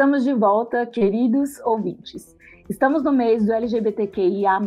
[0.00, 2.34] Estamos de volta, queridos ouvintes.
[2.70, 4.58] Estamos no mês do LGBTQIA+,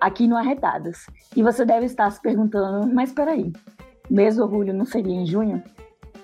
[0.00, 1.04] aqui no Arretadas.
[1.34, 3.52] E você deve estar se perguntando, mas peraí,
[4.08, 5.60] mês do orgulho não seria em junho?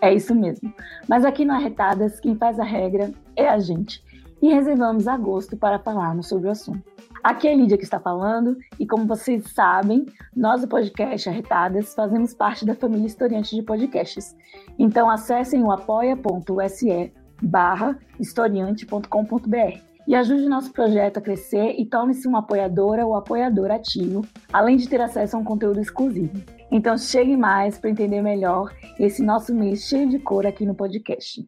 [0.00, 0.72] É isso mesmo.
[1.08, 4.00] Mas aqui no Arretadas, quem faz a regra é a gente.
[4.40, 6.92] E reservamos agosto para falarmos sobre o assunto.
[7.24, 11.92] Aqui é a Lídia que está falando, e como vocês sabem, nós do podcast Arretadas
[11.92, 14.36] fazemos parte da família historiante de podcasts.
[14.78, 22.36] Então acessem o apoia.se barra historiante.com.br e ajude nosso projeto a crescer e torne-se um
[22.36, 26.42] apoiadora ou apoiador ativo, além de ter acesso a um conteúdo exclusivo.
[26.70, 31.44] Então chegue mais para entender melhor esse nosso mês cheio de cor aqui no podcast.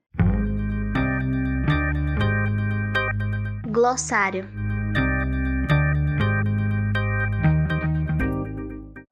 [3.69, 4.47] Glossário.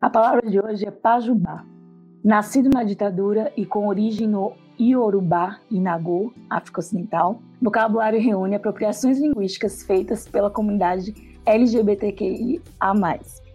[0.01, 1.65] A palavra de hoje é pajubá.
[2.25, 8.57] Nascido na ditadura e com origem no Iorubá e Nagô, África Ocidental, o vocabulário reúne
[8.57, 11.15] apropriações linguísticas feitas pela comunidade
[11.47, 12.61] LGBTQIA+.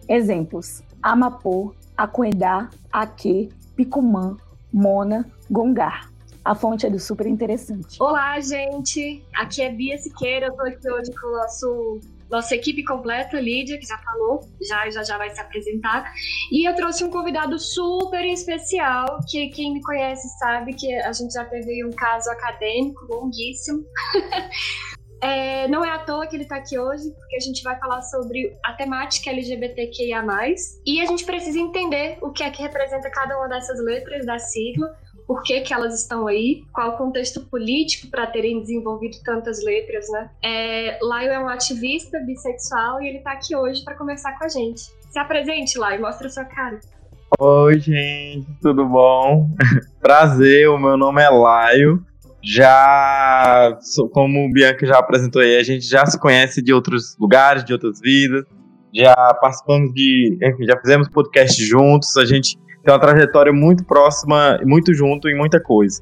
[0.08, 4.38] Exemplos: Amapô, Acuedá, Aque, Picumã,
[4.72, 6.10] Mona, Gongar.
[6.42, 8.02] A fonte é do super interessante.
[8.02, 9.22] Olá, gente!
[9.36, 13.78] Aqui é Bia Siqueira, eu tô aqui hoje com o nosso nossa equipe completa, Lídia,
[13.78, 16.12] que já falou, já já, já vai se apresentar.
[16.52, 21.32] E eu trouxe um convidado super especial, que quem me conhece sabe que a gente
[21.32, 23.84] já teve um caso acadêmico longuíssimo.
[25.20, 28.02] É, não é à toa que ele está aqui hoje, porque a gente vai falar
[28.02, 30.24] sobre a temática LGBTQIA.
[30.86, 34.38] E a gente precisa entender o que é que representa cada uma dessas letras da
[34.38, 34.96] sigla,
[35.28, 40.08] por que, que elas estão aí, qual o contexto político para terem desenvolvido tantas letras,
[40.10, 40.30] né?
[40.42, 44.48] É, Laio é um ativista bissexual e ele está aqui hoje para conversar com a
[44.48, 44.80] gente.
[45.10, 46.80] Se apresente, Laio, mostra sua cara.
[47.38, 49.50] Oi, gente, tudo bom?
[50.00, 52.02] Prazer, o meu nome é Laio.
[52.42, 53.78] Já,
[54.12, 57.74] como o Bianca já apresentou aí, a gente já se conhece de outros lugares, de
[57.74, 58.46] outras vidas.
[58.94, 62.16] Já participamos de, enfim, já fizemos podcast juntos.
[62.16, 66.00] A gente tem uma trajetória muito próxima, muito junto em muita coisa.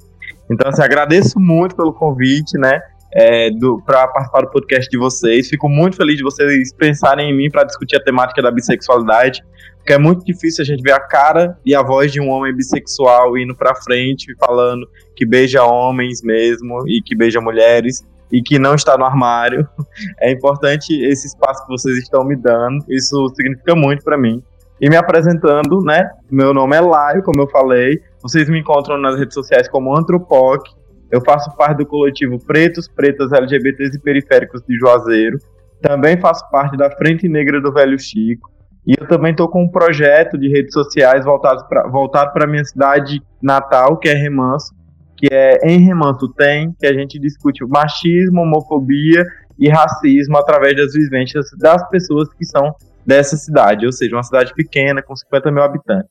[0.50, 2.80] Então, assim, agradeço muito pelo convite, né?
[3.14, 3.48] É,
[3.84, 5.48] para participar do podcast de vocês.
[5.48, 9.42] Fico muito feliz de vocês pensarem em mim para discutir a temática da bissexualidade,
[9.78, 12.54] porque é muito difícil a gente ver a cara e a voz de um homem
[12.54, 18.58] bissexual indo para frente, falando que beija homens mesmo e que beija mulheres e que
[18.58, 19.66] não está no armário.
[20.20, 22.84] É importante esse espaço que vocês estão me dando.
[22.88, 24.42] Isso significa muito para mim.
[24.80, 26.10] E me apresentando, né?
[26.30, 27.98] Meu nome é Laio, como eu falei.
[28.20, 30.68] Vocês me encontram nas redes sociais como Antropoc.
[31.10, 35.38] Eu faço parte do coletivo Pretos, Pretas, LGBTs e Periféricos de Juazeiro.
[35.80, 38.50] Também faço parte da Frente Negra do Velho Chico.
[38.86, 42.64] E eu também estou com um projeto de redes sociais voltado para voltado a minha
[42.64, 44.74] cidade natal, que é Remanso,
[45.16, 49.24] que é Em Remanso Tem, que a gente discute machismo, homofobia
[49.58, 52.74] e racismo através das vivências das pessoas que são
[53.06, 56.10] dessa cidade, ou seja, uma cidade pequena com 50 mil habitantes.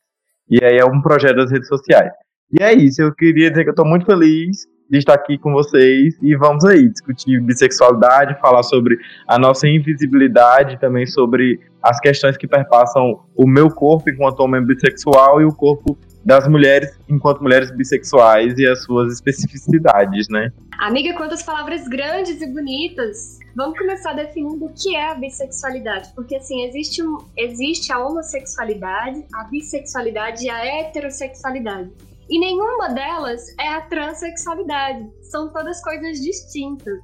[0.49, 2.11] E aí é um projeto das redes sociais.
[2.51, 5.51] E é isso, eu queria dizer que eu estou muito feliz de estar aqui com
[5.51, 8.97] vocês e vamos aí discutir bissexualidade, falar sobre
[9.27, 15.41] a nossa invisibilidade, também sobre as questões que perpassam o meu corpo enquanto homem bissexual
[15.41, 20.51] e o corpo das mulheres enquanto mulheres bissexuais e as suas especificidades, né?
[20.79, 23.39] Amiga, quantas palavras grandes e bonitas.
[23.55, 29.23] Vamos começar definindo o que é a bissexualidade, porque assim, existe, um, existe a homossexualidade,
[29.33, 31.89] a bissexualidade e a heterossexualididade.
[32.29, 35.07] E nenhuma delas é a transexualidade.
[35.31, 36.99] São todas coisas distintas.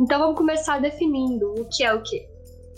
[0.00, 2.26] Então vamos começar definindo o que é o que.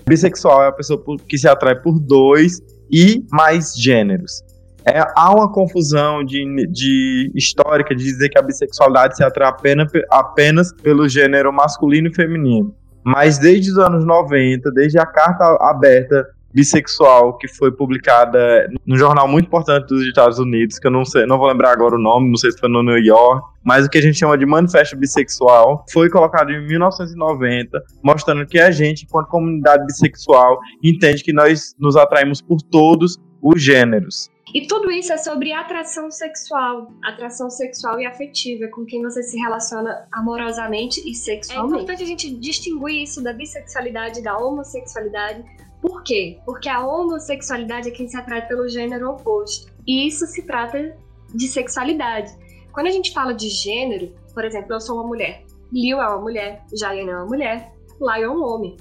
[0.04, 4.42] Bissexual é a pessoa que se atrai por dois e mais gêneros.
[4.84, 9.88] É, há uma confusão de, de histórica de dizer que a bissexualidade se atrai apenas,
[10.10, 12.74] apenas pelo gênero masculino e feminino.
[13.04, 19.26] Mas desde os anos 90, desde a carta aberta bissexual que foi publicada num jornal
[19.26, 22.28] muito importante dos Estados Unidos, que eu não sei, não vou lembrar agora o nome,
[22.28, 24.96] não sei se foi no New York, mas o que a gente chama de Manifesto
[24.96, 31.74] Bissexual, foi colocado em 1990, mostrando que a gente, enquanto comunidade bissexual, entende que nós
[31.78, 34.30] nos atraímos por todos os gêneros.
[34.52, 39.38] E tudo isso é sobre atração sexual, atração sexual e afetiva, com quem você se
[39.38, 41.72] relaciona amorosamente e sexualmente.
[41.72, 45.42] É importante a gente distinguir isso da bissexualidade e da homossexualidade.
[45.80, 46.38] Por quê?
[46.44, 49.72] Porque a homossexualidade é quem se atrai pelo gênero oposto.
[49.86, 50.96] E isso se trata
[51.34, 52.32] de sexualidade.
[52.72, 56.20] Quando a gente fala de gênero, por exemplo, eu sou uma mulher, Liu é uma
[56.20, 58.76] mulher, Jaiane é uma mulher, Lai é um homem.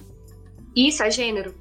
[0.76, 1.54] Isso é gênero.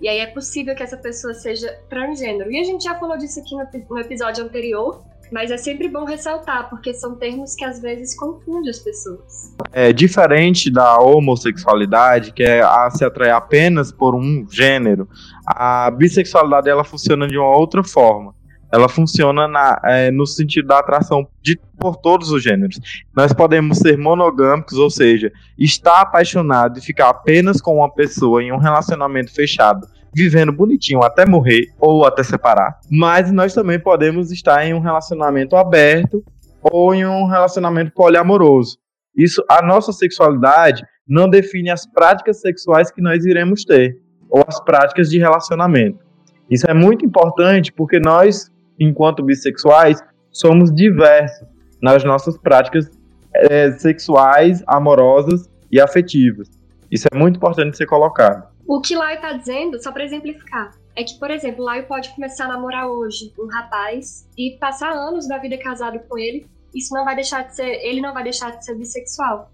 [0.00, 2.50] E aí é possível que essa pessoa seja transgênero.
[2.50, 6.04] E a gente já falou disso aqui no, no episódio anterior, mas é sempre bom
[6.04, 9.54] ressaltar, porque são termos que às vezes confundem as pessoas.
[9.72, 15.08] É diferente da homossexualidade, que é a se atrair apenas por um gênero.
[15.46, 18.37] A bissexualidade ela funciona de uma outra forma
[18.70, 22.78] ela funciona na, é, no sentido da atração de, por todos os gêneros.
[23.16, 28.52] Nós podemos ser monogâmicos, ou seja, estar apaixonado e ficar apenas com uma pessoa em
[28.52, 32.78] um relacionamento fechado, vivendo bonitinho até morrer ou até separar.
[32.90, 36.22] Mas nós também podemos estar em um relacionamento aberto
[36.62, 38.78] ou em um relacionamento poliamoroso.
[39.16, 43.96] Isso, a nossa sexualidade não define as práticas sexuais que nós iremos ter
[44.30, 46.06] ou as práticas de relacionamento.
[46.50, 51.46] Isso é muito importante porque nós enquanto bissexuais, somos diversos
[51.80, 52.90] nas nossas práticas
[53.34, 56.48] é, sexuais, amorosas e afetivas.
[56.90, 58.48] Isso é muito importante ser colocado.
[58.66, 62.46] O que Laio está dizendo, só para exemplificar, é que, por exemplo, Laio pode começar
[62.46, 66.46] a namorar hoje um rapaz e passar anos da vida casado com ele.
[66.74, 69.50] Isso não vai deixar de ser, ele não vai deixar de ser bissexual.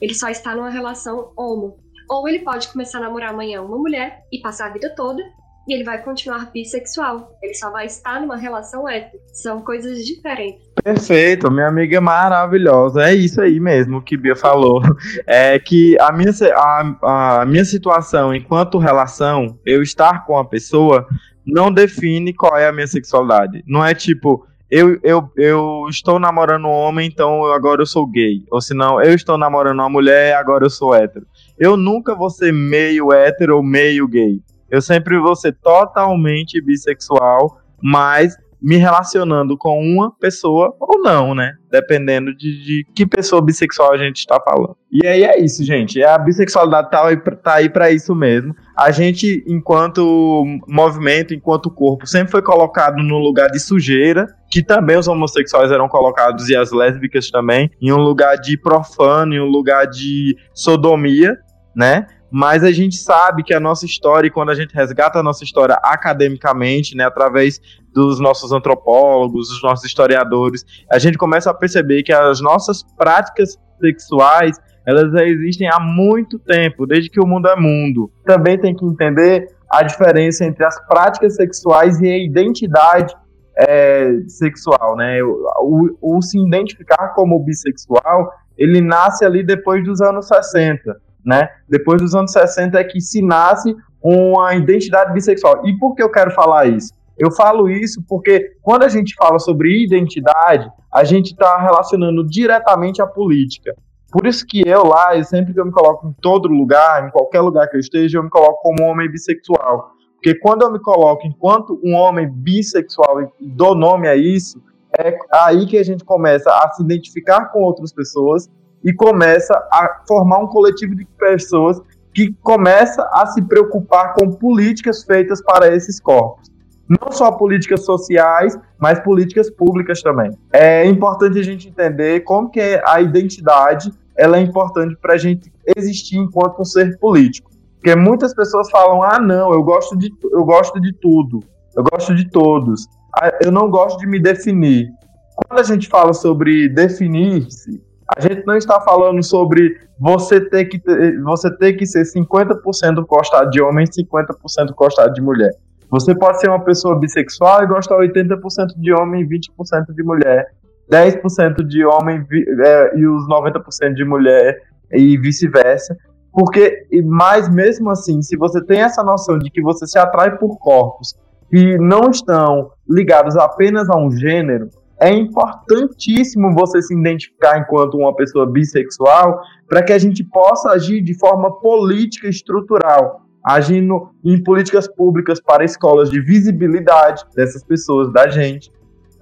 [0.00, 1.76] Ele só está numa relação homo.
[2.08, 5.22] Ou ele pode começar a namorar amanhã uma mulher e passar a vida toda
[5.66, 7.30] e ele vai continuar bissexual.
[7.42, 9.22] Ele só vai estar numa relação hétero.
[9.32, 10.62] São coisas diferentes.
[10.82, 13.02] Perfeito, minha amiga maravilhosa.
[13.04, 14.82] É isso aí mesmo que Bia falou.
[15.26, 21.06] É que a minha, a, a minha situação enquanto relação, eu estar com a pessoa,
[21.46, 23.62] não define qual é a minha sexualidade.
[23.66, 28.44] Não é tipo, eu, eu, eu estou namorando um homem, então agora eu sou gay.
[28.50, 31.26] Ou se não, eu estou namorando uma mulher, agora eu sou hétero.
[31.58, 34.40] Eu nunca vou ser meio hétero ou meio gay.
[34.70, 41.52] Eu sempre vou ser totalmente bissexual, mas me relacionando com uma pessoa ou não, né?
[41.70, 44.74] Dependendo de, de que pessoa bissexual a gente está falando.
[44.90, 46.02] E aí é isso, gente.
[46.02, 48.56] A bissexualidade tá aí, tá para isso mesmo.
[48.74, 54.96] A gente, enquanto movimento, enquanto corpo, sempre foi colocado no lugar de sujeira, que também
[54.96, 59.50] os homossexuais eram colocados e as lésbicas também, em um lugar de profano, em um
[59.50, 61.36] lugar de sodomia,
[61.76, 62.06] né?
[62.36, 65.44] Mas a gente sabe que a nossa história, e quando a gente resgata a nossa
[65.44, 67.60] história academicamente, né, através
[67.92, 73.56] dos nossos antropólogos, dos nossos historiadores, a gente começa a perceber que as nossas práticas
[73.80, 78.10] sexuais elas já existem há muito tempo, desde que o mundo é mundo.
[78.26, 83.14] Também tem que entender a diferença entre as práticas sexuais e a identidade
[83.56, 85.22] é, sexual, né?
[85.22, 88.28] O, o, o se identificar como bissexual,
[88.58, 91.48] ele nasce ali depois dos anos 60 né?
[91.68, 95.66] Depois dos anos 60 é que se nasce uma identidade bissexual.
[95.66, 96.92] E por que eu quero falar isso?
[97.16, 103.00] Eu falo isso porque quando a gente fala sobre identidade, a gente está relacionando diretamente
[103.00, 103.74] à política.
[104.10, 107.40] Por isso que eu lá, sempre que eu me coloco em todo lugar, em qualquer
[107.40, 109.92] lugar que eu esteja, eu me coloco como homem bissexual.
[110.14, 114.62] Porque quando eu me coloco enquanto um homem bissexual e dou nome a isso,
[114.98, 118.48] é aí que a gente começa a se identificar com outras pessoas
[118.84, 121.80] e começa a formar um coletivo de pessoas
[122.12, 126.52] que começa a se preocupar com políticas feitas para esses corpos.
[126.88, 130.30] Não só políticas sociais, mas políticas públicas também.
[130.52, 135.52] É importante a gente entender como que a identidade ela é importante para a gente
[135.76, 137.50] existir enquanto um ser político.
[137.76, 141.42] Porque muitas pessoas falam: ah, não, eu gosto de, eu gosto de tudo,
[141.74, 144.88] eu gosto de todos, ah, eu não gosto de me definir.
[145.34, 147.82] Quando a gente fala sobre definir-se,
[148.16, 153.04] a gente não está falando sobre você ter que, ter, você ter que ser 50%
[153.06, 155.50] gostado de homem e 50% gostado de mulher.
[155.90, 158.38] Você pode ser uma pessoa bissexual e gostar 80%
[158.76, 160.46] de homem e 20% de mulher.
[160.90, 162.24] 10% de homem
[162.64, 164.60] é, e os 90% de mulher
[164.92, 165.96] e vice-versa.
[166.32, 170.58] Porque, mas mesmo assim, se você tem essa noção de que você se atrai por
[170.58, 171.14] corpos
[171.48, 174.68] que não estão ligados apenas a um gênero,
[175.00, 181.02] é importantíssimo você se identificar enquanto uma pessoa bissexual para que a gente possa agir
[181.02, 188.28] de forma política estrutural, agindo em políticas públicas para escolas de visibilidade dessas pessoas, da
[188.28, 188.70] gente.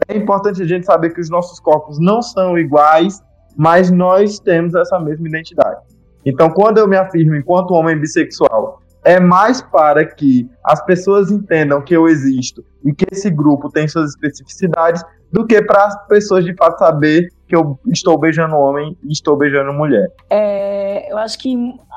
[0.09, 3.21] É importante a gente saber que os nossos corpos não são iguais,
[3.57, 5.81] mas nós temos essa mesma identidade.
[6.25, 11.83] Então, quando eu me afirmo enquanto homem bissexual, é mais para que as pessoas entendam
[11.83, 16.45] que eu existo e que esse grupo tem suas especificidades do que para as pessoas
[16.45, 20.09] de fato saber que eu estou beijando homem e estou beijando mulher.
[20.31, 21.57] É, eu acho que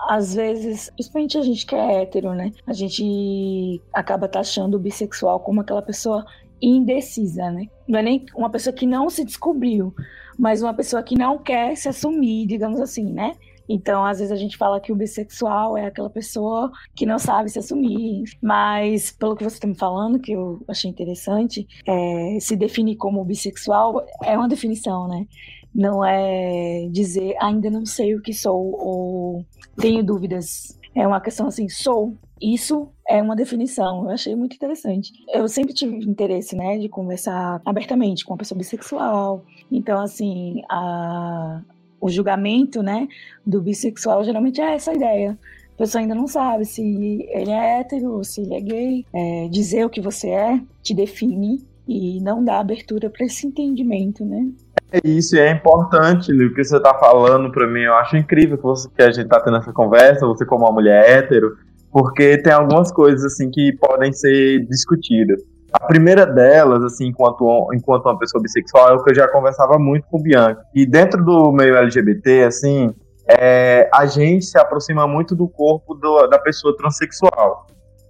[0.10, 2.52] às vezes, principalmente a gente que é hétero, né?
[2.66, 6.26] A gente acaba taxando o bissexual como aquela pessoa
[6.62, 7.68] indecisa, né?
[7.88, 9.94] Não é nem uma pessoa que não se descobriu,
[10.38, 13.34] mas uma pessoa que não quer se assumir, digamos assim, né?
[13.68, 17.50] Então, às vezes a gente fala que o bissexual é aquela pessoa que não sabe
[17.50, 18.24] se assumir.
[18.42, 23.24] Mas, pelo que você está me falando, que eu achei interessante, é, se definir como
[23.26, 25.26] bissexual é uma definição, né?
[25.74, 29.46] Não é dizer ainda não sei o que sou ou
[29.78, 30.80] tenho dúvidas.
[30.96, 32.16] É uma questão assim, sou.
[32.42, 34.06] Isso é uma definição.
[34.06, 35.12] Eu achei muito interessante.
[35.34, 39.44] Eu sempre tive interesse, né, de conversar abertamente com uma pessoa bissexual.
[39.72, 41.62] Então, assim, a,
[42.00, 43.08] o julgamento, né,
[43.46, 45.38] do bissexual geralmente é essa ideia.
[45.76, 46.82] A pessoa ainda não sabe se
[47.30, 49.06] ele é hétero, se ele é gay.
[49.14, 54.24] É, dizer o que você é te define e não dá abertura para esse entendimento,
[54.24, 54.48] né?
[54.92, 57.82] É isso, e é importante o que você está falando para mim.
[57.82, 60.72] Eu acho incrível que, você, que a gente está tendo essa conversa, você como uma
[60.72, 61.58] mulher hétero,
[61.92, 65.42] porque tem algumas coisas assim que podem ser discutidas.
[65.76, 69.78] A primeira delas, assim, enquanto, enquanto uma pessoa bissexual, é o que eu já conversava
[69.78, 70.64] muito com o Bianca.
[70.74, 72.96] E dentro do meio LGBT, assim,
[73.28, 77.68] é, a gente se aproxima muito do corpo do, da pessoa transexual.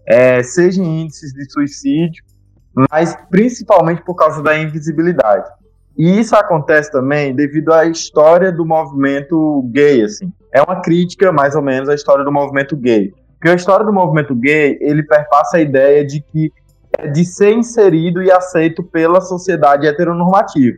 [0.08, 2.24] É, seja em índices de suicídio,
[2.92, 5.50] mas principalmente por causa da invisibilidade.
[5.98, 10.32] E isso acontece também devido à história do movimento gay, assim.
[10.54, 13.12] É uma crítica, mais ou menos, à história do movimento gay.
[13.34, 16.52] Porque a história do movimento gay, ele perpassa a ideia de que
[17.14, 20.78] de ser inserido e aceito pela sociedade heteronormativa.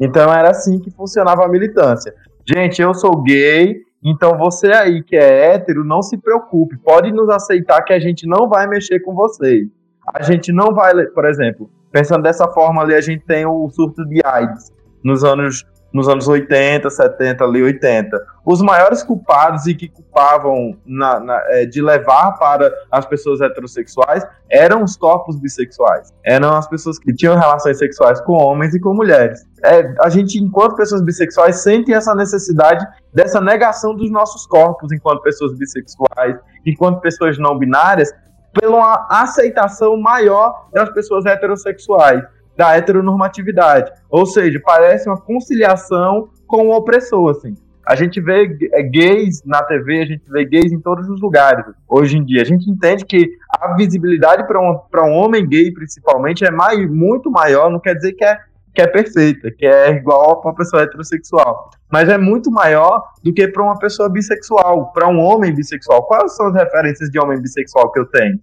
[0.00, 2.14] Então era assim que funcionava a militância.
[2.46, 7.28] Gente, eu sou gay, então você aí que é hétero, não se preocupe, pode nos
[7.28, 9.68] aceitar que a gente não vai mexer com vocês.
[10.12, 14.04] A gente não vai, por exemplo, pensando dessa forma ali, a gente tem o surto
[14.06, 14.72] de AIDS
[15.04, 18.18] nos anos nos anos 80, 70, ali 80.
[18.44, 24.26] Os maiores culpados e que culpavam na, na, é, de levar para as pessoas heterossexuais
[24.50, 26.12] eram os corpos bissexuais.
[26.24, 29.46] Eram as pessoas que tinham relações sexuais com homens e com mulheres.
[29.64, 35.22] É, a gente, enquanto pessoas bissexuais, sente essa necessidade dessa negação dos nossos corpos enquanto
[35.22, 38.12] pessoas bissexuais, enquanto pessoas não binárias,
[38.58, 42.22] pela aceitação maior das pessoas heterossexuais
[42.56, 43.90] da heteronormatividade.
[44.10, 47.54] Ou seja, parece uma conciliação com o opressor, assim.
[47.84, 51.64] A gente vê é, gays na TV, a gente vê gays em todos os lugares
[51.88, 52.42] hoje em dia.
[52.42, 54.78] A gente entende que a visibilidade para um,
[55.08, 56.50] um homem gay, principalmente, é
[56.86, 58.38] muito maior, não quer dizer que é,
[58.72, 61.70] que é perfeita, que é igual para uma pessoa heterossexual.
[61.90, 66.06] Mas é muito maior do que para uma pessoa bissexual, para um homem bissexual.
[66.06, 68.38] Quais são as referências de homem bissexual que eu tenho?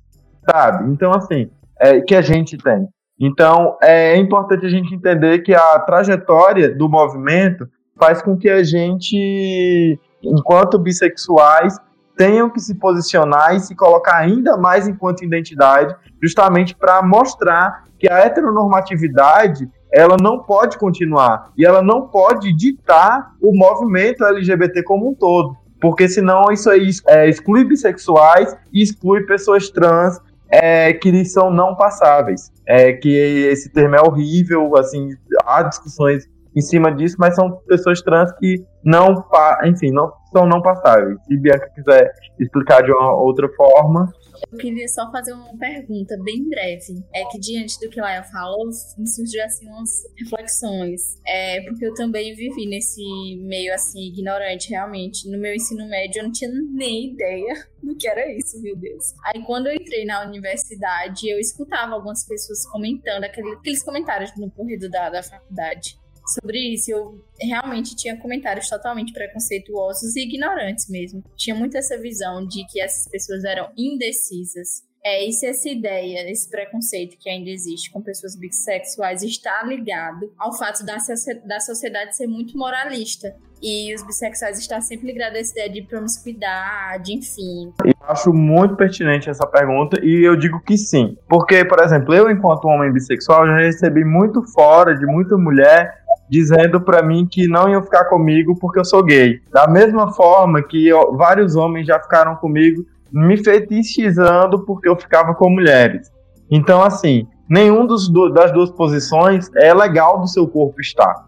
[0.50, 0.92] Sabe?
[0.92, 1.50] Então, assim,
[1.80, 2.88] é, que a gente tem.
[3.20, 8.64] Então, é importante a gente entender que a trajetória do movimento faz com que a
[8.64, 11.78] gente, enquanto bissexuais,
[12.16, 18.10] tenham que se posicionar e se colocar ainda mais enquanto identidade, justamente para mostrar que
[18.10, 25.10] a heteronormatividade ela não pode continuar e ela não pode ditar o movimento LGBT como
[25.10, 31.24] um todo, porque senão isso aí é, exclui bissexuais e exclui pessoas trans é, que
[31.26, 32.52] são não passáveis.
[32.70, 35.10] É, que esse termo é horrível, assim,
[35.44, 36.24] há discussões
[36.56, 39.26] em cima disso, mas são pessoas trans que não,
[39.66, 41.18] enfim, não são não passáveis.
[41.26, 44.12] Se Bianca quiser explicar de uma outra forma,
[44.52, 47.04] eu queria só fazer uma pergunta bem breve.
[47.14, 51.20] É que diante do que Laia falou, me surgiu assim umas reflexões.
[51.26, 53.02] É, porque eu também vivi nesse
[53.38, 55.30] meio assim, ignorante, realmente.
[55.30, 59.14] No meu ensino médio eu não tinha nem ideia do que era isso, meu Deus.
[59.26, 64.90] Aí quando eu entrei na universidade, eu escutava algumas pessoas comentando aqueles comentários no corredor
[64.90, 66.00] da, da faculdade
[66.34, 66.92] sobre isso.
[66.92, 71.24] Eu realmente tinha comentários totalmente preconceituosos e ignorantes mesmo.
[71.36, 74.88] Tinha muito essa visão de que essas pessoas eram indecisas.
[75.04, 80.58] É, se essa ideia, esse preconceito que ainda existe com pessoas bissexuais está ligado ao
[80.58, 80.98] fato da,
[81.46, 83.34] da sociedade ser muito moralista.
[83.62, 87.74] E os bissexuais estão sempre ligados a essa ideia de promiscuidade, enfim.
[87.84, 91.18] Eu acho muito pertinente essa pergunta e eu digo que sim.
[91.28, 95.99] Porque, por exemplo, eu, enquanto homem bissexual, já recebi muito fora de muita mulher
[96.30, 99.40] dizendo para mim que não iam ficar comigo porque eu sou gay.
[99.52, 105.34] Da mesma forma que eu, vários homens já ficaram comigo me fetichizando porque eu ficava
[105.34, 106.12] com mulheres.
[106.50, 111.26] Então, assim, nenhum dos, das duas posições é legal do seu corpo estar.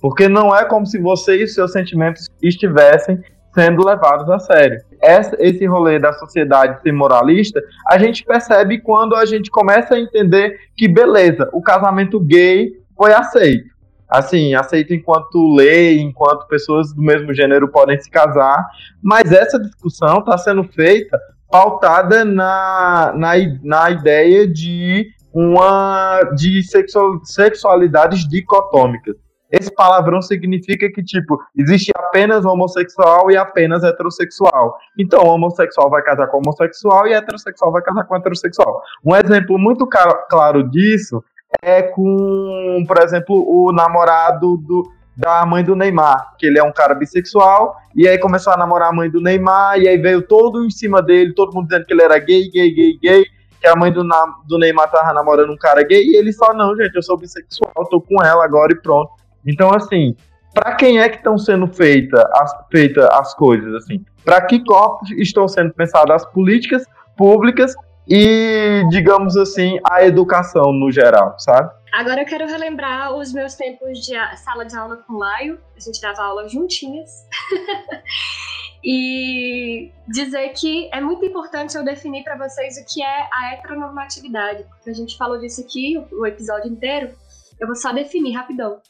[0.00, 3.22] Porque não é como se você e os seus sentimentos estivessem
[3.54, 4.78] sendo levados a sério.
[5.00, 10.00] Essa, esse rolê da sociedade ser moralista, a gente percebe quando a gente começa a
[10.00, 13.71] entender que, beleza, o casamento gay foi aceito.
[14.12, 18.62] Assim, aceito enquanto lei, enquanto pessoas do mesmo gênero podem se casar,
[19.02, 21.18] mas essa discussão está sendo feita
[21.50, 29.16] pautada na, na, na ideia de uma de sexual, sexualidades dicotômicas.
[29.50, 34.76] Esse palavrão significa que, tipo, existe apenas homossexual e apenas heterossexual.
[34.98, 38.82] Então, homossexual vai casar com homossexual e heterossexual vai casar com heterossexual.
[39.04, 41.22] Um exemplo muito claro disso
[41.60, 46.72] é com, por exemplo, o namorado do, da mãe do Neymar, que ele é um
[46.72, 50.64] cara bissexual, e aí começou a namorar a mãe do Neymar, e aí veio todo
[50.64, 53.24] em cima dele, todo mundo dizendo que ele era gay, gay, gay, gay,
[53.60, 54.02] que a mãe do,
[54.46, 57.72] do Neymar tava namorando um cara gay, e ele só, não, gente, eu sou bissexual,
[57.90, 59.10] tô com ela agora e pronto.
[59.46, 60.16] Então, assim,
[60.54, 64.04] para quem é que estão sendo feita as, feita as coisas, assim?
[64.24, 66.84] Para que corpos estão sendo pensadas as políticas
[67.16, 67.74] públicas
[68.08, 71.70] e, digamos assim, a educação no geral, sabe?
[71.92, 75.60] Agora eu quero relembrar os meus tempos de sala de aula com o Laio.
[75.76, 77.10] A gente dava aula juntinhas.
[78.84, 84.64] e dizer que é muito importante eu definir para vocês o que é a heteronormatividade.
[84.64, 87.14] Porque a gente falou disso aqui o episódio inteiro.
[87.60, 88.80] Eu vou só definir rapidão.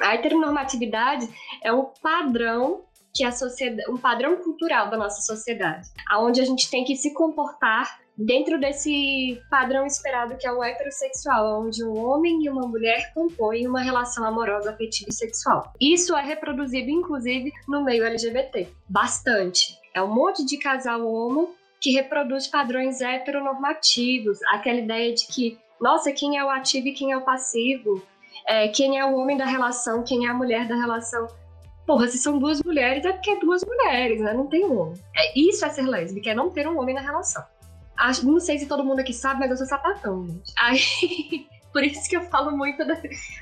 [0.00, 1.28] A heteronormatividade
[1.64, 6.70] é um padrão que a sociedade, um padrão cultural da nossa sociedade, aonde a gente
[6.70, 12.44] tem que se comportar dentro desse padrão esperado que é o heterossexual, onde um homem
[12.44, 15.72] e uma mulher compõem uma relação amorosa, afetiva e sexual.
[15.80, 19.78] Isso é reproduzido inclusive no meio LGBT, bastante.
[19.94, 26.10] É um monte de casal homo que reproduz padrões heteronormativos, aquela ideia de que, nossa,
[26.10, 28.02] quem é o ativo e quem é o passivo,
[28.46, 31.26] é, quem é o homem da relação, quem é a mulher da relação.
[31.86, 34.32] Porra, se são duas mulheres, é porque é duas mulheres, né?
[34.34, 35.00] Não tem um homem.
[35.14, 37.44] É, isso é ser lésbica, é não ter um homem na relação.
[37.96, 40.52] Acho, não sei se todo mundo aqui sabe, mas eu sou sapatão, gente.
[40.58, 42.82] Aí, por isso que eu falo muito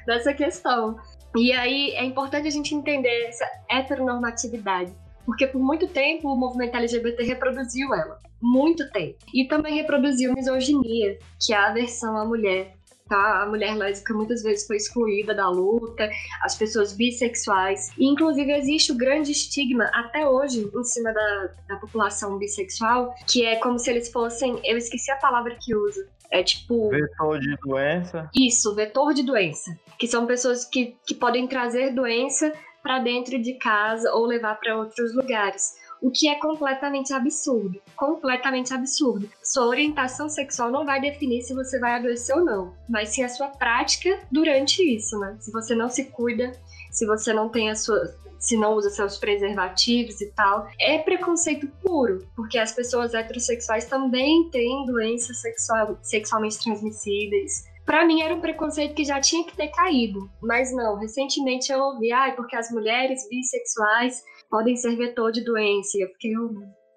[0.06, 0.96] dessa questão.
[1.36, 4.92] E aí é importante a gente entender essa heteronormatividade.
[5.26, 8.18] Porque por muito tempo o movimento LGBT reproduziu ela.
[8.40, 9.16] Muito tempo.
[9.32, 12.74] E também reproduziu misoginia, que é a aversão à mulher,
[13.08, 13.42] tá?
[13.42, 16.08] A mulher lésbica muitas vezes foi excluída da luta,
[16.42, 17.90] as pessoas bissexuais.
[17.98, 23.44] E, inclusive, existe o grande estigma, até hoje, em cima da, da população bissexual, que
[23.44, 24.60] é como se eles fossem.
[24.64, 26.06] Eu esqueci a palavra que usa.
[26.30, 26.90] É tipo.
[26.90, 28.28] Vetor de doença?
[28.34, 29.76] Isso, vetor de doença.
[29.98, 34.76] Que são pessoas que, que podem trazer doença para dentro de casa ou levar para
[34.76, 35.72] outros lugares
[36.04, 37.80] o que é completamente absurdo.
[37.96, 39.26] Completamente absurdo.
[39.42, 43.28] Sua orientação sexual não vai definir se você vai adoecer ou não, mas sim a
[43.30, 45.34] sua prática durante isso, né?
[45.40, 46.52] Se você não se cuida,
[46.90, 48.14] se você não tem a sua.
[48.38, 54.50] Se não usa seus preservativos e tal, é preconceito puro, porque as pessoas heterossexuais também
[54.50, 59.68] têm doenças sexual, sexualmente transmissíveis, para mim era um preconceito que já tinha que ter
[59.68, 60.96] caído, mas não.
[60.98, 65.96] Recentemente eu ouvi, ah, porque as mulheres bissexuais podem ser vetor de doença.
[65.96, 66.33] E eu fiquei,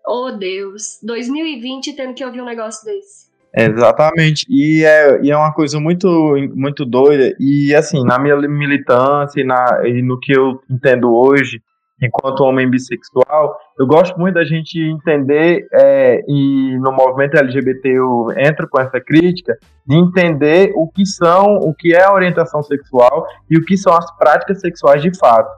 [0.05, 3.27] oh Deus, 2020 tendo que ouvir um negócio desse.
[3.55, 6.07] Exatamente, e é, e é uma coisa muito,
[6.53, 11.59] muito doida, e assim, na minha militância e, na, e no que eu entendo hoje,
[12.01, 18.27] enquanto homem bissexual, eu gosto muito da gente entender, é, e no movimento LGBT eu
[18.37, 19.57] entro com essa crítica,
[19.87, 23.93] de entender o que são, o que é a orientação sexual e o que são
[23.93, 25.49] as práticas sexuais de fato.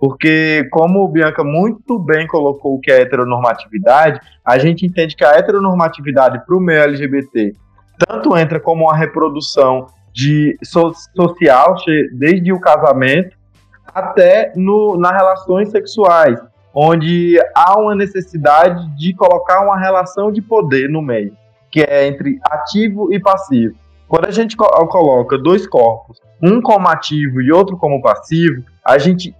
[0.00, 5.22] Porque, como o Bianca muito bem colocou o que é heteronormatividade, a gente entende que
[5.22, 7.52] a heteronormatividade para o meio LGBT
[7.98, 11.76] tanto entra como uma reprodução de so, social,
[12.14, 13.36] desde o casamento
[13.94, 16.40] até no, nas relações sexuais,
[16.74, 21.36] onde há uma necessidade de colocar uma relação de poder no meio,
[21.70, 23.74] que é entre ativo e passivo.
[24.08, 29.34] Quando a gente coloca dois corpos, um como ativo e outro como passivo, a gente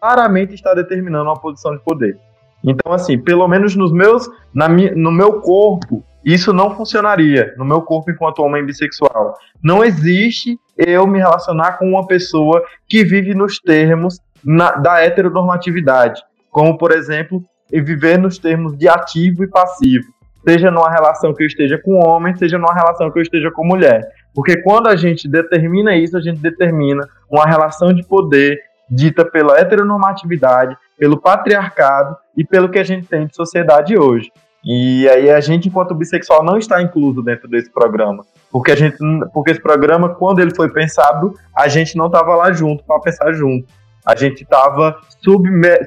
[0.00, 2.18] claramente está determinando uma posição de poder.
[2.62, 7.54] Então, assim, pelo menos nos meus, na no meu corpo, isso não funcionaria.
[7.58, 13.04] No meu corpo, enquanto homem bissexual, não existe eu me relacionar com uma pessoa que
[13.04, 19.48] vive nos termos na, da heteronormatividade, como, por exemplo, viver nos termos de ativo e
[19.48, 20.06] passivo,
[20.46, 23.66] seja numa relação que eu esteja com homem, seja numa relação que eu esteja com
[23.66, 24.02] mulher.
[24.34, 28.58] Porque quando a gente determina isso, a gente determina uma relação de poder
[28.90, 34.30] dita pela heteronormatividade, pelo patriarcado e pelo que a gente tem de sociedade hoje.
[34.64, 38.24] E aí a gente, enquanto bissexual, não está incluso dentro desse programa.
[38.50, 38.96] Porque a gente,
[39.32, 43.32] porque esse programa, quando ele foi pensado, a gente não estava lá junto para pensar
[43.32, 43.66] junto.
[44.06, 44.98] A gente estava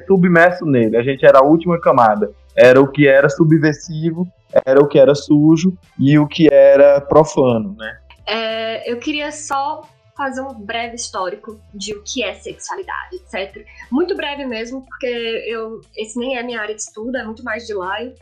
[0.06, 2.30] submerso nele, a gente era a última camada.
[2.56, 4.26] Era o que era subversivo,
[4.64, 7.98] era o que era sujo e o que era profano, né?
[8.26, 9.82] É, eu queria só
[10.18, 13.64] fazer um breve histórico de o que é sexualidade, etc.
[13.88, 15.06] Muito breve mesmo, porque
[15.46, 18.12] eu esse nem é minha área de estudo, é muito mais de laio.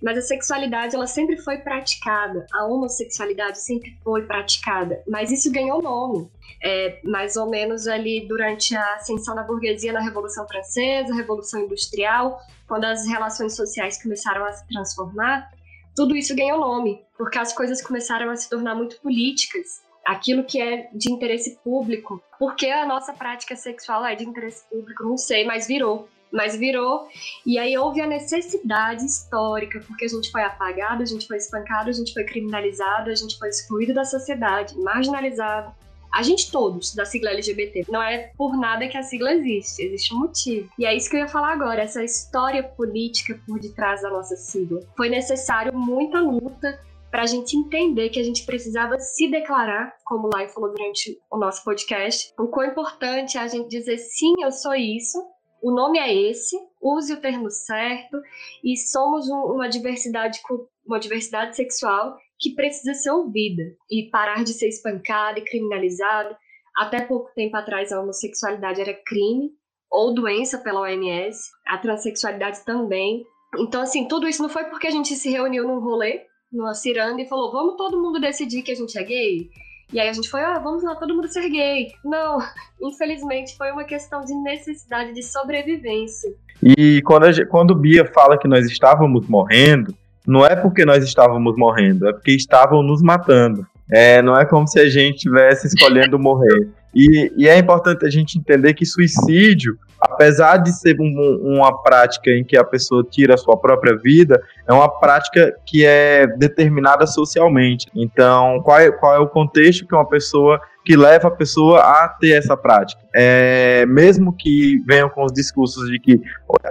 [0.00, 5.82] Mas a sexualidade ela sempre foi praticada, a homossexualidade sempre foi praticada, mas isso ganhou
[5.82, 6.30] nome.
[6.62, 12.38] É, mais ou menos ali durante a ascensão da burguesia na Revolução Francesa, Revolução Industrial,
[12.68, 15.50] quando as relações sociais começaram a se transformar,
[15.96, 20.60] tudo isso ganhou nome, porque as coisas começaram a se tornar muito políticas aquilo que
[20.60, 22.20] é de interesse público.
[22.38, 26.08] Porque a nossa prática sexual é de interesse público, não sei, mas virou.
[26.32, 27.08] Mas virou,
[27.44, 31.90] e aí houve a necessidade histórica, porque a gente foi apagado, a gente foi espancado,
[31.90, 35.74] a gente foi criminalizado, a gente foi excluído da sociedade, marginalizado.
[36.12, 37.86] A gente todos, da sigla LGBT.
[37.88, 40.68] Não é por nada que a sigla existe, existe um motivo.
[40.78, 44.36] E é isso que eu ia falar agora, essa história política por detrás da nossa
[44.36, 44.80] sigla.
[44.96, 50.28] Foi necessário muita luta, para a gente entender que a gente precisava se declarar, como
[50.28, 54.34] o Lai falou durante o nosso podcast, o quão importante é a gente dizer sim,
[54.40, 55.18] eu sou isso,
[55.62, 58.16] o nome é esse, use o termo certo
[58.64, 60.40] e somos um, uma diversidade
[60.86, 66.36] uma diversidade sexual que precisa ser ouvida e parar de ser espancada e criminalizada.
[66.74, 69.50] Até pouco tempo atrás a homossexualidade era crime
[69.90, 73.24] ou doença pela OMS, a transexualidade também.
[73.58, 77.20] Então assim, tudo isso não foi porque a gente se reuniu num rolê numa ciranda
[77.20, 79.50] e falou: vamos todo mundo decidir que a gente é gay?
[79.92, 81.88] E aí a gente foi, ah, vamos lá, todo mundo ser gay.
[82.04, 82.38] Não,
[82.80, 86.32] infelizmente foi uma questão de necessidade de sobrevivência.
[86.62, 89.94] E quando, a, quando Bia fala que nós estávamos morrendo,
[90.26, 93.66] não é porque nós estávamos morrendo, é porque estavam nos matando.
[93.90, 96.68] É, não é como se a gente estivesse escolhendo morrer.
[96.94, 102.30] E, e, é importante a gente entender que suicídio, apesar de ser um, uma prática
[102.30, 107.06] em que a pessoa tira a sua própria vida, é uma prática que é determinada
[107.06, 107.86] socialmente.
[107.94, 112.08] Então, qual é, qual é o contexto que uma pessoa que leva a pessoa a
[112.08, 113.02] ter essa prática?
[113.14, 116.20] É, mesmo que venham com os discursos de que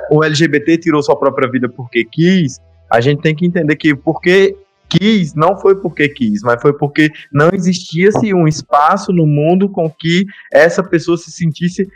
[0.10, 2.60] o LGBT tirou sua própria vida porque quis,
[2.92, 4.56] a gente tem que entender que porque
[4.90, 9.88] quis, não foi porque quis, mas foi porque não existia-se um espaço no mundo com
[9.88, 11.88] que essa pessoa se sentisse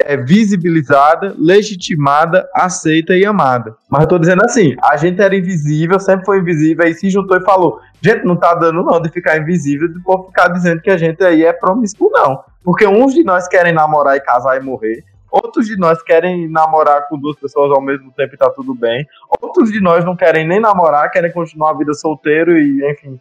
[0.00, 3.74] é, visibilizada, legitimada, aceita e amada.
[3.88, 7.36] Mas eu tô dizendo assim, a gente era invisível, sempre foi invisível, aí se juntou
[7.36, 10.90] e falou, gente, não tá dando não de ficar invisível, de por ficar dizendo que
[10.90, 12.40] a gente aí é promíscuo não.
[12.64, 17.08] Porque uns de nós querem namorar e casar e morrer, Outros de nós querem namorar
[17.08, 19.06] com duas pessoas ao mesmo tempo e tá tudo bem.
[19.40, 23.18] Outros de nós não querem nem namorar, querem continuar a vida solteiro e, enfim,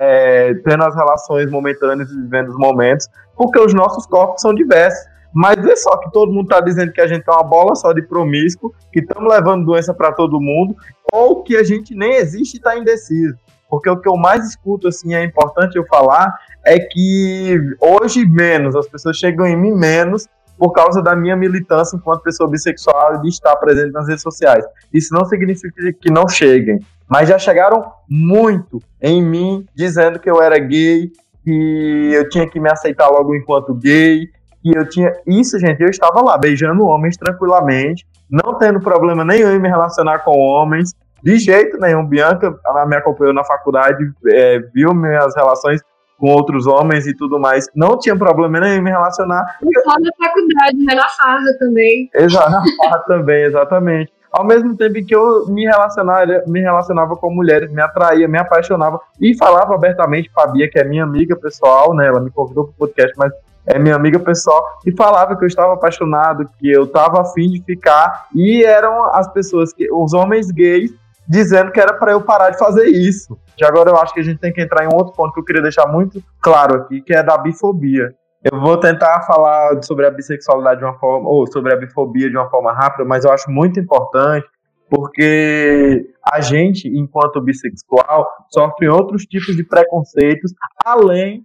[0.00, 5.11] é, tendo as relações momentâneas e vivendo os momentos, porque os nossos corpos são diversos.
[5.34, 7.92] Mas é só que todo mundo tá dizendo que a gente é uma bola só
[7.92, 10.76] de promíscuo, que estamos levando doença para todo mundo,
[11.12, 13.34] ou que a gente nem existe e está indeciso.
[13.68, 18.76] Porque o que eu mais escuto, assim, é importante eu falar, é que hoje menos,
[18.76, 23.22] as pessoas chegam em mim menos por causa da minha militância enquanto pessoa bissexual e
[23.22, 24.64] de estar presente nas redes sociais.
[24.92, 30.40] Isso não significa que não cheguem, mas já chegaram muito em mim dizendo que eu
[30.40, 31.10] era gay,
[31.42, 34.28] que eu tinha que me aceitar logo enquanto gay,
[34.62, 35.12] que eu tinha.
[35.26, 40.20] Isso, gente, eu estava lá beijando homens tranquilamente, não tendo problema nenhum em me relacionar
[40.20, 42.06] com homens, de jeito nenhum.
[42.06, 45.80] Bianca, ela me acompanhou na faculdade, é, viu minhas relações
[46.18, 47.68] com outros homens e tudo mais.
[47.74, 49.58] Não tinha problema nenhum em me relacionar.
[49.62, 50.94] E só na faculdade, né?
[50.94, 52.08] Na farra também.
[52.14, 54.12] Exato, na farra também, exatamente.
[54.30, 58.98] Ao mesmo tempo que eu me relacionava, me relacionava com mulheres, me atraía, me apaixonava
[59.20, 62.06] e falava abertamente com a Bia, que é minha amiga pessoal, né?
[62.06, 63.32] Ela me convidou para o podcast, mas
[63.66, 67.62] é minha amiga pessoal, e falava que eu estava apaixonado, que eu estava afim de
[67.62, 70.92] ficar, e eram as pessoas, que os homens gays,
[71.28, 73.38] dizendo que era para eu parar de fazer isso.
[73.58, 75.40] E agora eu acho que a gente tem que entrar em um outro ponto que
[75.40, 78.12] eu queria deixar muito claro aqui, que é da bifobia.
[78.42, 82.36] Eu vou tentar falar sobre a bissexualidade de uma forma, ou sobre a bifobia de
[82.36, 84.46] uma forma rápida, mas eu acho muito importante
[84.90, 90.52] porque a gente, enquanto bissexual, sofre outros tipos de preconceitos
[90.84, 91.42] além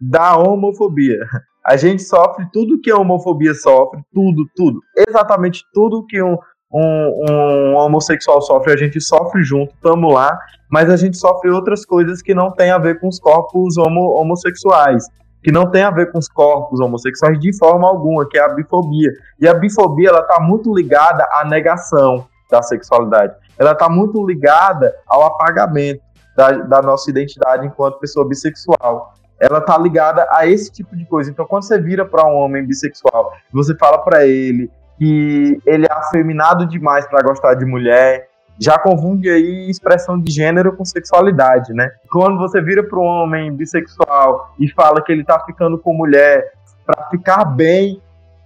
[0.00, 1.18] da homofobia.
[1.66, 6.38] A gente sofre tudo que a homofobia sofre, tudo, tudo, exatamente tudo que um,
[6.72, 10.38] um, um homossexual sofre, a gente sofre junto, estamos lá,
[10.70, 14.12] mas a gente sofre outras coisas que não tem a ver com os corpos homo,
[14.12, 15.06] homossexuais,
[15.42, 18.54] que não tem a ver com os corpos homossexuais de forma alguma, que é a
[18.54, 19.10] bifobia.
[19.40, 23.34] E a bifobia, ela está muito ligada à negação da sexualidade.
[23.58, 26.00] Ela está muito ligada ao apagamento
[26.36, 29.14] da, da nossa identidade enquanto pessoa bissexual.
[29.40, 31.30] Ela tá ligada a esse tipo de coisa.
[31.30, 35.92] Então, quando você vira para um homem bissexual, você fala para ele que ele é
[35.92, 41.90] afeminado demais para gostar de mulher, já confunde aí expressão de gênero com sexualidade, né?
[42.10, 46.52] Quando você vira para um homem bissexual e fala que ele tá ficando com mulher
[46.86, 48.00] para ficar bem